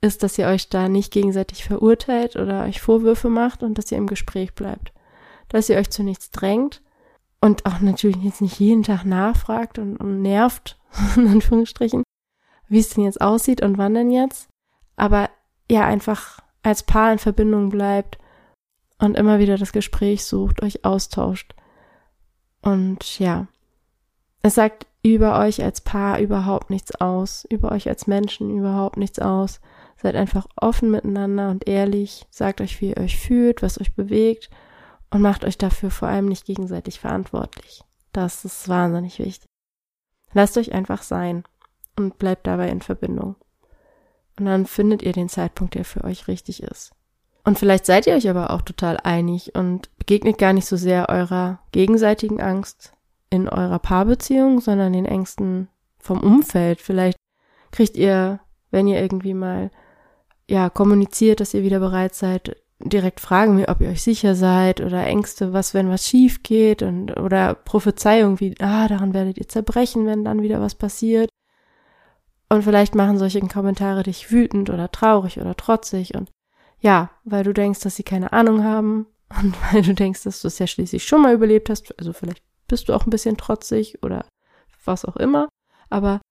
ist, 0.02 0.24
dass 0.24 0.38
ihr 0.38 0.48
euch 0.48 0.70
da 0.70 0.88
nicht 0.88 1.12
gegenseitig 1.12 1.64
verurteilt 1.64 2.36
oder 2.36 2.64
euch 2.64 2.82
Vorwürfe 2.82 3.30
macht 3.30 3.64
und 3.64 3.78
dass 3.78 3.92
ihr 3.92 3.98
im 3.98 4.08
Gespräch 4.08 4.54
bleibt. 4.54 4.94
Dass 5.50 5.70
ihr 5.70 5.78
euch 5.78 5.90
zu 5.90 6.04
nichts 6.04 6.32
drängt 6.32 6.82
und 7.42 7.66
auch 7.66 7.80
natürlich 7.80 8.24
jetzt 8.24 8.42
nicht 8.42 8.60
jeden 8.60 8.84
Tag 8.84 9.04
nachfragt 9.04 9.80
und, 9.80 9.98
und 9.98 10.22
nervt, 10.22 10.80
in 11.16 11.28
Anführungsstrichen, 11.28 12.04
wie 12.68 12.80
es 12.80 12.90
denn 12.90 13.04
jetzt 13.04 13.22
aussieht 13.22 13.62
und 13.62 13.78
wann 13.78 13.94
denn 13.94 14.12
jetzt. 14.12 14.50
Aber 14.96 15.30
ja, 15.70 15.86
einfach 15.86 16.40
als 16.64 16.84
Paar 16.84 17.12
in 17.12 17.20
Verbindung 17.20 17.70
bleibt 17.70 18.18
und 19.00 19.16
immer 19.18 19.40
wieder 19.40 19.58
das 19.58 19.72
Gespräch 19.72 20.26
sucht, 20.26 20.62
euch 20.62 20.86
austauscht. 20.86 21.56
Und 22.62 23.20
ja, 23.20 23.48
es 24.42 24.56
sagt 24.56 24.88
über 25.02 25.40
euch 25.40 25.64
als 25.64 25.82
Paar 25.82 26.20
überhaupt 26.20 26.70
nichts 26.70 26.94
aus, 26.96 27.46
über 27.50 27.72
euch 27.72 27.88
als 27.88 28.08
Menschen 28.08 28.58
überhaupt 28.58 28.98
nichts 28.98 29.20
aus. 29.20 29.62
Seid 30.02 30.16
einfach 30.16 30.48
offen 30.56 30.92
miteinander 30.92 31.50
und 31.50 31.68
ehrlich, 31.68 32.26
sagt 32.30 32.62
euch, 32.62 32.80
wie 32.80 32.92
ihr 32.92 32.98
euch 32.98 33.18
fühlt, 33.18 33.62
was 33.62 33.82
euch 33.82 33.94
bewegt 33.96 34.50
und 35.10 35.22
macht 35.22 35.44
euch 35.44 35.58
dafür 35.58 35.92
vor 35.92 36.08
allem 36.08 36.28
nicht 36.28 36.46
gegenseitig 36.46 37.00
verantwortlich. 37.00 37.84
Das 38.14 38.46
ist 38.46 38.70
wahnsinnig 38.70 39.20
wichtig. 39.20 39.50
Lasst 40.34 40.58
euch 40.58 40.74
einfach 40.74 41.04
sein 41.04 41.44
und 41.98 42.18
bleibt 42.18 42.48
dabei 42.48 42.70
in 42.70 42.82
Verbindung. 42.82 43.36
Und 44.40 44.46
dann 44.46 44.66
findet 44.66 45.02
ihr 45.02 45.12
den 45.12 45.28
Zeitpunkt, 45.28 45.76
der 45.76 45.84
für 45.84 46.06
euch 46.06 46.30
richtig 46.30 46.64
ist. 46.64 46.92
Und 47.44 47.60
vielleicht 47.60 47.86
seid 47.86 48.08
ihr 48.08 48.14
euch 48.14 48.30
aber 48.30 48.52
auch 48.52 48.62
total 48.62 48.98
einig 49.04 49.56
und 49.56 49.90
begegnet 49.98 50.38
gar 50.38 50.54
nicht 50.54 50.66
so 50.66 50.78
sehr 50.78 51.10
eurer 51.10 51.60
gegenseitigen 51.72 52.40
Angst 52.40 52.94
in 53.30 53.50
eurer 53.50 53.80
Paarbeziehung, 53.80 54.62
sondern 54.62 54.94
den 54.94 55.06
Ängsten 55.06 55.68
vom 55.98 56.22
Umfeld. 56.22 56.80
Vielleicht 56.80 57.18
kriegt 57.72 57.98
ihr, 57.98 58.40
wenn 58.72 58.88
ihr 58.88 59.02
irgendwie 59.02 59.34
mal 59.34 59.72
ja, 60.50 60.70
kommuniziert, 60.70 61.40
dass 61.40 61.54
ihr 61.54 61.64
wieder 61.64 61.80
bereit 61.80 62.16
seid, 62.16 62.58
direkt 62.80 63.20
fragen 63.20 63.64
ob 63.66 63.82
ihr 63.82 63.90
euch 63.90 64.02
sicher 64.02 64.36
seid 64.36 64.82
oder 64.82 65.06
Ängste, 65.06 65.54
was, 65.54 65.74
wenn 65.74 65.90
was 65.90 66.08
schief 66.08 66.44
geht 66.44 66.82
und, 66.82 67.18
oder 67.18 67.54
Prophezeiung 67.54 68.40
wie, 68.40 68.56
ah, 68.60 68.88
daran 68.88 69.14
werdet 69.14 69.38
ihr 69.38 69.48
zerbrechen, 69.48 70.06
wenn 70.06 70.24
dann 70.24 70.42
wieder 70.42 70.62
was 70.62 70.76
passiert. 70.76 71.30
Und 72.50 72.64
vielleicht 72.64 72.96
machen 72.96 73.20
solche 73.20 73.42
Kommentare 73.42 74.04
dich 74.04 74.32
wütend 74.32 74.70
oder 74.70 74.92
traurig 74.92 75.40
oder 75.40 75.56
trotzig 75.56 76.16
und 76.16 76.32
ja, 76.80 77.12
weil 77.26 77.44
du 77.44 77.54
denkst, 77.54 77.82
dass 77.82 77.98
sie 77.98 78.04
keine 78.04 78.34
Ahnung 78.34 78.64
haben 78.64 79.06
und 79.42 79.56
weil 79.72 79.82
du 79.84 79.94
denkst, 79.94 80.24
dass 80.24 80.42
du 80.42 80.48
es 80.48 80.58
ja 80.58 80.66
schließlich 80.66 81.06
schon 81.06 81.22
mal 81.22 81.34
überlebt 81.34 81.70
hast, 81.70 81.98
also 82.00 82.14
vielleicht 82.14 82.44
bist 82.68 82.90
du 82.90 82.94
auch 82.94 83.06
ein 83.06 83.12
bisschen 83.12 83.38
trotzig 83.38 84.02
oder 84.04 84.26
was 84.86 85.06
auch 85.06 85.18
immer, 85.18 85.50
aber 85.90 86.22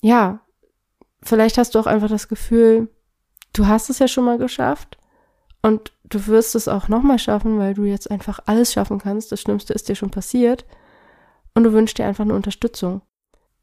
ja, 0.00 0.40
vielleicht 1.22 1.58
hast 1.58 1.74
du 1.74 1.80
auch 1.80 1.86
einfach 1.86 2.08
das 2.08 2.28
Gefühl, 2.28 2.88
du 3.52 3.66
hast 3.66 3.90
es 3.90 3.98
ja 3.98 4.08
schon 4.08 4.24
mal 4.24 4.38
geschafft 4.38 4.98
und 5.62 5.92
du 6.04 6.26
wirst 6.26 6.54
es 6.54 6.68
auch 6.68 6.88
nochmal 6.88 7.18
schaffen, 7.18 7.58
weil 7.58 7.74
du 7.74 7.84
jetzt 7.84 8.10
einfach 8.10 8.40
alles 8.46 8.72
schaffen 8.72 8.98
kannst. 8.98 9.32
Das 9.32 9.40
Schlimmste 9.40 9.72
ist 9.72 9.88
dir 9.88 9.94
schon 9.94 10.10
passiert 10.10 10.64
und 11.54 11.64
du 11.64 11.72
wünschst 11.72 11.98
dir 11.98 12.06
einfach 12.06 12.24
eine 12.24 12.34
Unterstützung. 12.34 13.02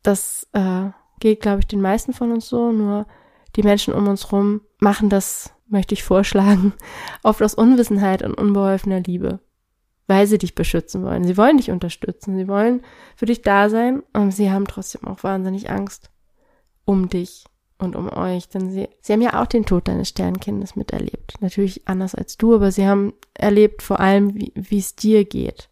Das 0.04 0.47
äh, 0.54 0.89
geht, 1.19 1.41
glaube 1.41 1.60
ich, 1.60 1.67
den 1.67 1.82
meisten 1.82 2.13
von 2.13 2.32
uns 2.32 2.47
so, 2.47 2.71
nur 2.71 3.06
die 3.56 3.63
Menschen 3.63 3.93
um 3.93 4.08
uns 4.08 4.32
rum 4.32 4.62
machen 4.80 5.10
das, 5.10 5.54
möchte 5.67 5.93
ich 5.93 6.04
vorschlagen, 6.04 6.73
oft 7.23 7.41
aus 7.41 7.54
Unwissenheit 7.54 8.23
und 8.23 8.36
unbeholfener 8.36 9.02
Liebe, 9.02 9.39
weil 10.08 10.25
sie 10.25 10.38
dich 10.38 10.56
beschützen 10.56 11.04
wollen. 11.04 11.25
Sie 11.25 11.38
wollen 11.38 11.58
dich 11.58 11.71
unterstützen, 11.71 12.38
sie 12.38 12.47
wollen 12.47 12.82
für 13.15 13.25
dich 13.25 13.41
da 13.41 13.69
sein 13.69 14.04
und 14.13 14.32
sie 14.32 14.52
haben 14.52 14.65
trotzdem 14.65 15.06
auch 15.06 15.23
wahnsinnig 15.23 15.69
Angst 15.69 16.10
um 16.86 17.10
dich 17.10 17.43
und 17.80 17.96
um 17.96 18.12
euch, 18.12 18.50
denn 18.50 18.70
sie, 18.70 18.89
sie 19.02 19.13
haben 19.13 19.22
ja 19.22 19.42
auch 19.42 19.48
den 19.48 19.65
Tod 19.65 19.88
deines 19.88 20.10
Sternkindes 20.10 20.76
miterlebt. 20.76 21.36
Natürlich 21.39 21.88
anders 21.88 22.13
als 22.13 22.38
du, 22.38 22.54
aber 22.56 22.72
sie 22.72 22.86
haben 22.86 23.13
erlebt 23.34 23.82
vor 23.82 24.02
allem, 24.02 24.36
wie 24.36 24.78
es 24.78 24.96
dir 24.96 25.24
geht. 25.24 25.70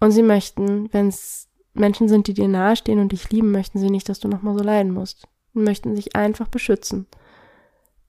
Und 0.00 0.10
sie 0.10 0.22
möchten, 0.22 0.92
wenn 0.92 1.08
es 1.08 1.48
Menschen 1.74 2.08
sind, 2.08 2.26
die 2.26 2.34
dir 2.34 2.48
nahestehen 2.48 2.98
und 2.98 3.12
dich 3.12 3.30
lieben, 3.30 3.52
möchten 3.52 3.78
sie 3.78 3.90
nicht, 3.90 4.08
dass 4.08 4.18
du 4.18 4.26
nochmal 4.26 4.58
so 4.58 4.64
leiden 4.64 4.92
musst. 4.92 5.28
Sie 5.54 5.60
möchten 5.60 5.94
sich 5.94 6.16
einfach 6.16 6.48
beschützen. 6.48 7.06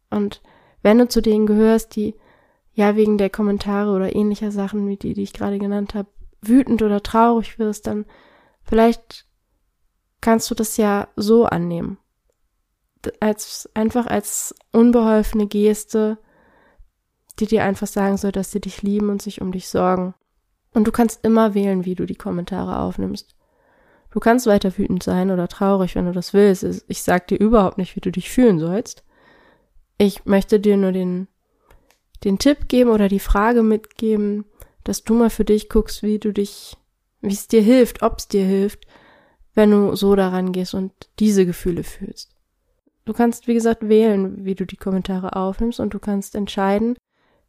Und 0.09 0.41
wenn 0.81 0.97
du 0.97 1.07
zu 1.07 1.21
denen 1.21 1.45
gehörst, 1.45 1.95
die 1.95 2.15
ja 2.73 2.95
wegen 2.95 3.19
der 3.19 3.29
Kommentare 3.29 3.91
oder 3.91 4.15
ähnlicher 4.15 4.51
Sachen, 4.51 4.87
wie 4.87 4.97
die, 4.97 5.13
die 5.13 5.23
ich 5.23 5.33
gerade 5.33 5.59
genannt 5.59 5.93
habe, 5.93 6.09
wütend 6.41 6.81
oder 6.81 7.03
traurig 7.03 7.59
wirst, 7.59 7.85
dann 7.85 8.05
vielleicht 8.63 9.27
kannst 10.19 10.49
du 10.49 10.55
das 10.55 10.77
ja 10.77 11.09
so 11.15 11.45
annehmen 11.45 11.99
als 13.19 13.69
einfach 13.73 14.07
als 14.07 14.55
unbeholfene 14.71 15.47
Geste, 15.47 16.17
die 17.39 17.47
dir 17.47 17.63
einfach 17.63 17.87
sagen 17.87 18.17
soll, 18.17 18.31
dass 18.31 18.51
sie 18.51 18.59
dich 18.59 18.81
lieben 18.81 19.09
und 19.09 19.21
sich 19.21 19.41
um 19.41 19.51
dich 19.51 19.69
sorgen. 19.69 20.13
Und 20.73 20.85
du 20.87 20.91
kannst 20.91 21.23
immer 21.23 21.53
wählen, 21.53 21.85
wie 21.85 21.95
du 21.95 22.05
die 22.05 22.15
Kommentare 22.15 22.79
aufnimmst. 22.79 23.35
Du 24.11 24.19
kannst 24.19 24.47
weiter 24.47 24.77
wütend 24.77 25.03
sein 25.03 25.31
oder 25.31 25.47
traurig, 25.47 25.95
wenn 25.95 26.05
du 26.05 26.11
das 26.11 26.33
willst. 26.33 26.85
Ich 26.87 27.03
sag 27.03 27.27
dir 27.27 27.39
überhaupt 27.39 27.77
nicht, 27.77 27.95
wie 27.95 28.01
du 28.01 28.11
dich 28.11 28.29
fühlen 28.29 28.59
sollst. 28.59 29.03
Ich 29.97 30.25
möchte 30.25 30.59
dir 30.59 30.77
nur 30.77 30.91
den, 30.91 31.27
den 32.23 32.39
Tipp 32.39 32.67
geben 32.67 32.89
oder 32.89 33.07
die 33.07 33.19
Frage 33.19 33.63
mitgeben, 33.63 34.45
dass 34.83 35.03
du 35.03 35.13
mal 35.13 35.29
für 35.29 35.45
dich 35.45 35.69
guckst, 35.69 36.03
wie 36.03 36.19
du 36.19 36.31
dich, 36.31 36.75
wie 37.21 37.33
es 37.33 37.47
dir 37.47 37.61
hilft, 37.61 38.01
ob 38.01 38.17
es 38.17 38.27
dir 38.27 38.43
hilft, 38.43 38.87
wenn 39.53 39.71
du 39.71 39.95
so 39.95 40.15
daran 40.15 40.51
gehst 40.51 40.73
und 40.73 40.91
diese 41.19 41.45
Gefühle 41.45 41.83
fühlst. 41.83 42.33
Du 43.09 43.15
kannst, 43.15 43.47
wie 43.47 43.55
gesagt, 43.55 43.89
wählen, 43.89 44.45
wie 44.45 44.53
du 44.53 44.67
die 44.67 44.77
Kommentare 44.77 45.35
aufnimmst 45.35 45.79
und 45.79 45.95
du 45.95 45.99
kannst 45.99 46.35
entscheiden, 46.35 46.95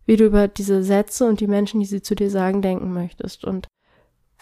wie 0.07 0.17
du 0.17 0.25
über 0.25 0.49
diese 0.49 0.83
Sätze 0.83 1.27
und 1.27 1.39
die 1.39 1.47
Menschen, 1.47 1.81
die 1.81 1.87
sie 1.87 2.01
zu 2.01 2.15
dir 2.15 2.31
sagen, 2.31 2.63
denken 2.63 2.95
möchtest. 2.95 3.45
Und 3.45 3.69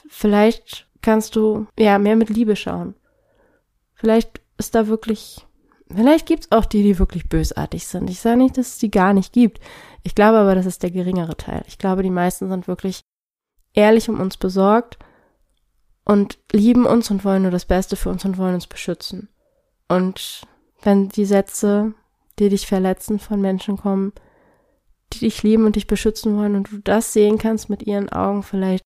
vielleicht 0.07 0.87
kannst 1.03 1.35
du 1.35 1.67
ja 1.77 1.99
mehr 1.99 2.15
mit 2.15 2.31
Liebe 2.31 2.55
schauen. 2.55 2.95
Vielleicht 3.95 4.41
ist 4.59 4.77
da 4.77 4.87
wirklich, 4.87 5.45
vielleicht 5.93 6.27
gibt's 6.27 6.53
auch 6.53 6.65
die, 6.65 6.85
die 6.85 7.01
wirklich 7.01 7.29
bösartig 7.29 7.89
sind. 7.89 8.09
Ich 8.09 8.21
sage 8.21 8.37
nicht, 8.37 8.57
dass 8.57 8.75
es 8.75 8.79
die 8.79 8.93
gar 8.93 9.13
nicht 9.13 9.33
gibt. 9.33 9.59
Ich 10.05 10.15
glaube 10.15 10.39
aber, 10.39 10.55
das 10.55 10.67
ist 10.67 10.85
der 10.85 10.93
geringere 10.93 11.37
Teil. 11.37 11.65
Ich 11.67 11.79
glaube, 11.79 12.05
die 12.05 12.11
meisten 12.11 12.49
sind 12.49 12.69
wirklich 12.69 13.01
ehrlich 13.75 14.09
um 14.09 14.21
uns 14.21 14.37
besorgt 14.37 15.01
und 16.05 16.39
lieben 16.53 16.87
uns 16.87 17.11
und 17.11 17.25
wollen 17.25 17.43
nur 17.43 17.51
das 17.51 17.65
Beste 17.65 17.97
für 17.97 18.09
uns 18.09 18.25
und 18.25 18.39
wollen 18.39 18.55
uns 18.55 18.69
beschützen. 18.69 19.31
Und 19.89 20.47
wenn 20.83 21.09
die 21.09 21.25
Sätze, 21.25 21.95
die 22.39 22.49
dich 22.49 22.67
verletzen, 22.67 23.19
von 23.19 23.41
Menschen 23.41 23.77
kommen, 23.77 24.13
die 25.13 25.21
dich 25.21 25.43
lieben 25.43 25.67
und 25.67 25.77
dich 25.77 25.87
beschützen 25.87 26.37
wollen 26.37 26.55
und 26.55 26.71
du 26.71 26.79
das 26.79 27.13
sehen 27.13 27.39
kannst 27.39 27.71
mit 27.71 27.83
ihren 27.83 28.11
Augen, 28.11 28.43
vielleicht 28.43 28.85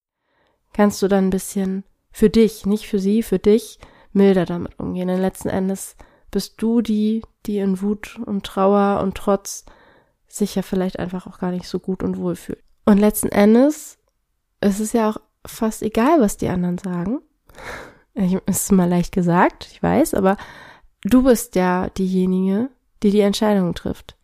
kannst 0.72 1.02
du 1.02 1.08
dann 1.08 1.26
ein 1.26 1.30
bisschen 1.30 1.84
für 2.10 2.30
dich, 2.30 2.66
nicht 2.66 2.86
für 2.86 2.98
sie, 2.98 3.22
für 3.22 3.38
dich 3.38 3.78
milder 4.12 4.44
damit 4.44 4.78
umgehen. 4.78 5.08
Denn 5.08 5.20
letzten 5.20 5.48
Endes 5.48 5.96
bist 6.30 6.60
du 6.62 6.80
die, 6.80 7.22
die 7.46 7.58
in 7.58 7.80
Wut 7.82 8.18
und 8.24 8.44
Trauer 8.44 9.00
und 9.02 9.16
Trotz 9.16 9.64
sich 10.28 10.54
ja 10.54 10.62
vielleicht 10.62 10.98
einfach 10.98 11.26
auch 11.26 11.38
gar 11.38 11.50
nicht 11.50 11.68
so 11.68 11.78
gut 11.78 12.02
und 12.02 12.16
wohl 12.16 12.36
fühlt. 12.36 12.62
Und 12.84 12.98
letzten 12.98 13.28
Endes 13.28 13.98
es 14.62 14.80
ist 14.80 14.94
ja 14.94 15.10
auch 15.10 15.16
fast 15.44 15.82
egal, 15.82 16.20
was 16.20 16.38
die 16.38 16.48
anderen 16.48 16.78
sagen. 16.78 17.20
Ich, 18.14 18.34
ist 18.46 18.72
mal 18.72 18.88
leicht 18.88 19.12
gesagt, 19.12 19.68
ich 19.70 19.82
weiß, 19.82 20.14
aber 20.14 20.36
du 21.04 21.22
bist 21.22 21.54
ja 21.56 21.88
diejenige, 21.90 22.70
die 23.02 23.10
die 23.10 23.20
Entscheidung 23.20 23.74
trifft. 23.74 24.16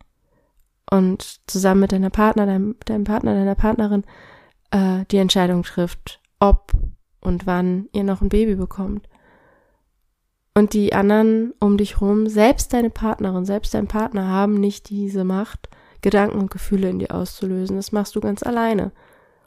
Und 0.91 1.39
zusammen 1.47 1.81
mit 1.81 1.91
deiner 1.91 2.09
Partner, 2.09 2.45
deinem, 2.45 2.75
deinem 2.85 3.03
Partner, 3.03 3.35
deiner 3.35 3.55
Partnerin 3.55 4.03
äh, 4.71 5.05
die 5.11 5.17
Entscheidung 5.17 5.63
trifft, 5.63 6.19
ob 6.39 6.71
und 7.21 7.45
wann 7.45 7.89
ihr 7.93 8.03
noch 8.03 8.21
ein 8.21 8.29
Baby 8.29 8.55
bekommt. 8.55 9.07
Und 10.55 10.73
die 10.73 10.93
anderen 10.93 11.53
um 11.59 11.77
dich 11.77 12.01
rum, 12.01 12.27
selbst 12.27 12.73
deine 12.73 12.89
Partnerin, 12.89 13.45
selbst 13.45 13.73
dein 13.73 13.87
Partner 13.87 14.27
haben 14.27 14.55
nicht 14.55 14.89
diese 14.89 15.23
Macht, 15.23 15.69
Gedanken 16.01 16.39
und 16.39 16.51
Gefühle 16.51 16.89
in 16.89 16.99
dir 16.99 17.13
auszulösen. 17.13 17.75
Das 17.75 17.91
machst 17.91 18.15
du 18.15 18.21
ganz 18.21 18.41
alleine. 18.41 18.91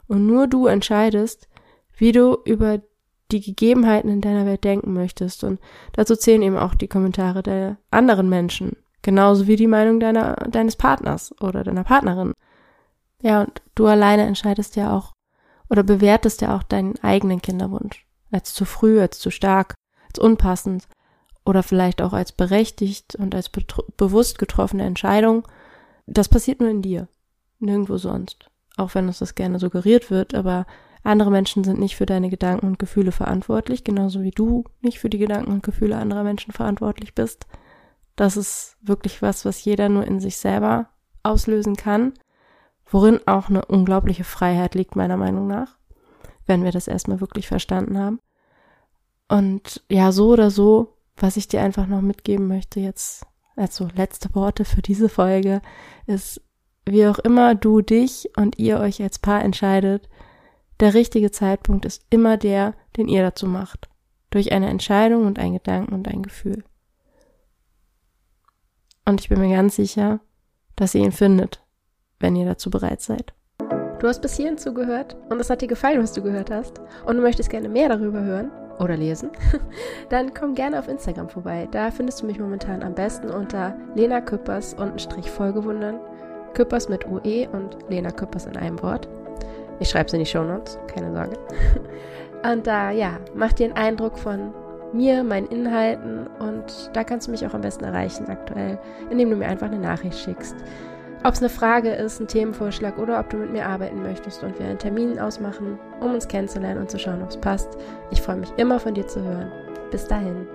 Und 0.07 0.25
nur 0.25 0.47
du 0.47 0.67
entscheidest, 0.67 1.49
wie 1.97 2.11
du 2.11 2.37
über 2.45 2.81
die 3.33 3.41
Gegebenheiten 3.41 4.09
in 4.09 4.21
deiner 4.21 4.45
Welt 4.45 4.63
denken 4.63 4.93
möchtest. 4.93 5.43
Und 5.43 5.59
dazu 5.93 6.15
zählen 6.15 6.41
eben 6.43 6.57
auch 6.57 6.75
die 6.75 6.87
Kommentare 6.87 7.43
der 7.43 7.77
anderen 7.91 8.29
Menschen. 8.29 8.77
Genauso 9.01 9.47
wie 9.47 9.57
die 9.57 9.67
Meinung 9.67 9.99
deiner, 9.99 10.35
deines 10.49 10.75
Partners 10.75 11.35
oder 11.41 11.63
deiner 11.63 11.83
Partnerin. 11.83 12.33
Ja, 13.21 13.41
und 13.41 13.61
du 13.75 13.87
alleine 13.87 14.23
entscheidest 14.23 14.75
ja 14.75 14.95
auch 14.95 15.11
oder 15.69 15.83
bewertest 15.83 16.41
ja 16.41 16.55
auch 16.55 16.63
deinen 16.63 16.97
eigenen 17.03 17.41
Kinderwunsch. 17.41 18.05
Als 18.31 18.53
zu 18.53 18.65
früh, 18.65 19.01
als 19.01 19.19
zu 19.19 19.31
stark, 19.31 19.75
als 20.07 20.19
unpassend 20.19 20.87
oder 21.45 21.63
vielleicht 21.63 22.01
auch 22.01 22.13
als 22.13 22.31
berechtigt 22.31 23.15
und 23.15 23.35
als 23.35 23.49
bewusst 23.49 24.39
getroffene 24.39 24.83
Entscheidung. 24.83 25.47
Das 26.05 26.29
passiert 26.29 26.59
nur 26.59 26.69
in 26.69 26.81
dir, 26.81 27.07
nirgendwo 27.59 27.97
sonst. 27.97 28.49
Auch 28.77 28.95
wenn 28.95 29.07
uns 29.07 29.19
das 29.19 29.35
gerne 29.35 29.59
suggeriert 29.59 30.09
wird, 30.09 30.33
aber 30.33 30.65
andere 31.03 31.31
Menschen 31.31 31.63
sind 31.63 31.79
nicht 31.79 31.95
für 31.97 32.05
deine 32.05 32.29
Gedanken 32.29 32.67
und 32.67 32.79
Gefühle 32.79 33.11
verantwortlich, 33.11 33.83
genauso 33.83 34.21
wie 34.21 34.31
du 34.31 34.63
nicht 34.81 34.99
für 34.99 35.09
die 35.09 35.17
Gedanken 35.17 35.51
und 35.51 35.63
Gefühle 35.63 35.97
anderer 35.97 36.23
Menschen 36.23 36.53
verantwortlich 36.53 37.13
bist. 37.13 37.45
Das 38.15 38.37
ist 38.37 38.77
wirklich 38.81 39.21
was, 39.21 39.43
was 39.43 39.65
jeder 39.65 39.89
nur 39.89 40.05
in 40.05 40.19
sich 40.19 40.37
selber 40.37 40.89
auslösen 41.23 41.75
kann, 41.75 42.13
worin 42.85 43.19
auch 43.25 43.49
eine 43.49 43.65
unglaubliche 43.65 44.23
Freiheit 44.23 44.75
liegt, 44.75 44.95
meiner 44.95 45.17
Meinung 45.17 45.47
nach, 45.47 45.77
wenn 46.45 46.63
wir 46.63 46.71
das 46.71 46.87
erstmal 46.87 47.19
wirklich 47.19 47.47
verstanden 47.47 47.97
haben. 47.97 48.19
Und 49.27 49.83
ja, 49.89 50.11
so 50.11 50.29
oder 50.29 50.51
so, 50.51 50.97
was 51.17 51.37
ich 51.37 51.47
dir 51.47 51.61
einfach 51.61 51.87
noch 51.87 52.01
mitgeben 52.01 52.47
möchte 52.47 52.79
jetzt, 52.79 53.25
also 53.55 53.87
letzte 53.95 54.33
Worte 54.35 54.63
für 54.63 54.81
diese 54.81 55.09
Folge, 55.09 55.61
ist, 56.05 56.41
wie 56.85 57.07
auch 57.07 57.19
immer 57.19 57.55
du 57.55 57.81
dich 57.81 58.29
und 58.37 58.59
ihr 58.59 58.79
euch 58.79 59.01
als 59.01 59.19
Paar 59.19 59.41
entscheidet, 59.43 60.09
der 60.83 60.93
richtige 60.93 61.31
Zeitpunkt 61.31 61.85
ist 61.85 62.03
immer 62.09 62.35
der, 62.35 62.73
den 62.97 63.07
ihr 63.07 63.23
dazu 63.23 63.47
macht. 63.47 63.87
Durch 64.31 64.51
eine 64.51 64.69
Entscheidung 64.69 65.25
und 65.25 65.39
ein 65.39 65.53
Gedanken 65.53 65.93
und 65.93 66.09
ein 66.09 66.21
Gefühl. 66.21 66.63
Und 69.05 69.21
ich 69.21 69.29
bin 69.29 69.39
mir 69.39 69.55
ganz 69.55 69.77
sicher, 69.77 70.19
dass 70.75 70.93
ihr 70.93 71.01
ihn 71.01 71.13
findet, 71.13 71.63
wenn 72.19 72.35
ihr 72.35 72.45
dazu 72.45 72.69
bereit 72.69 72.99
seid. 72.99 73.33
Du 73.99 74.07
hast 74.09 74.21
bis 74.21 74.35
hierhin 74.35 74.57
zugehört 74.57 75.15
und 75.29 75.39
es 75.39 75.49
hat 75.49 75.61
dir 75.61 75.69
gefallen, 75.69 76.03
was 76.03 76.11
du 76.11 76.21
gehört 76.21 76.51
hast 76.51 76.81
und 77.05 77.15
du 77.15 77.21
möchtest 77.21 77.49
gerne 77.49 77.69
mehr 77.69 77.87
darüber 77.87 78.21
hören 78.21 78.51
oder 78.79 78.97
lesen, 78.97 79.29
dann 80.09 80.33
komm 80.33 80.53
gerne 80.53 80.79
auf 80.79 80.89
Instagram 80.89 81.29
vorbei. 81.29 81.69
Da 81.71 81.91
findest 81.91 82.21
du 82.21 82.25
mich 82.25 82.39
momentan 82.39 82.83
am 82.83 82.93
besten 82.93 83.29
unter 83.29 83.73
Lena 83.95 84.19
Küppers 84.19 84.73
und 84.73 85.01
Strich 85.01 85.31
Folgewundern. 85.31 86.01
Küppers 86.53 86.89
mit 86.89 87.07
UE 87.07 87.47
und 87.49 87.77
Lena 87.87 88.11
Küppers 88.11 88.47
in 88.47 88.57
einem 88.57 88.81
Wort. 88.81 89.07
Ich 89.79 89.89
schreibe 89.89 90.07
es 90.07 90.13
in 90.13 90.19
die 90.19 90.25
Show 90.25 90.43
Notes, 90.43 90.79
keine 90.87 91.13
Sorge. 91.13 91.37
Und 92.51 92.67
da, 92.67 92.91
äh, 92.91 92.97
ja, 92.97 93.19
mach 93.33 93.53
dir 93.53 93.65
einen 93.65 93.77
Eindruck 93.77 94.17
von 94.17 94.53
mir, 94.93 95.23
meinen 95.23 95.47
Inhalten 95.47 96.27
und 96.39 96.91
da 96.93 97.03
kannst 97.03 97.27
du 97.27 97.31
mich 97.31 97.45
auch 97.47 97.53
am 97.53 97.61
besten 97.61 97.83
erreichen 97.83 98.27
aktuell, 98.29 98.77
indem 99.09 99.31
du 99.31 99.35
mir 99.35 99.47
einfach 99.47 99.67
eine 99.67 99.79
Nachricht 99.79 100.19
schickst. 100.19 100.55
Ob 101.23 101.33
es 101.33 101.39
eine 101.39 101.49
Frage 101.49 101.89
ist, 101.89 102.19
ein 102.19 102.27
Themenvorschlag 102.27 102.97
oder 102.97 103.19
ob 103.19 103.29
du 103.29 103.37
mit 103.37 103.51
mir 103.51 103.65
arbeiten 103.65 104.03
möchtest 104.03 104.43
und 104.43 104.59
wir 104.59 104.67
einen 104.67 104.77
Termin 104.77 105.19
ausmachen, 105.19 105.79
um 106.01 106.13
uns 106.13 106.27
kennenzulernen 106.27 106.81
und 106.81 106.91
zu 106.91 106.99
schauen, 106.99 107.23
ob 107.23 107.29
es 107.29 107.37
passt. 107.37 107.69
Ich 108.11 108.21
freue 108.21 108.35
mich 108.35 108.51
immer 108.57 108.79
von 108.79 108.93
dir 108.93 109.07
zu 109.07 109.23
hören. 109.23 109.51
Bis 109.89 110.05
dahin. 110.05 110.45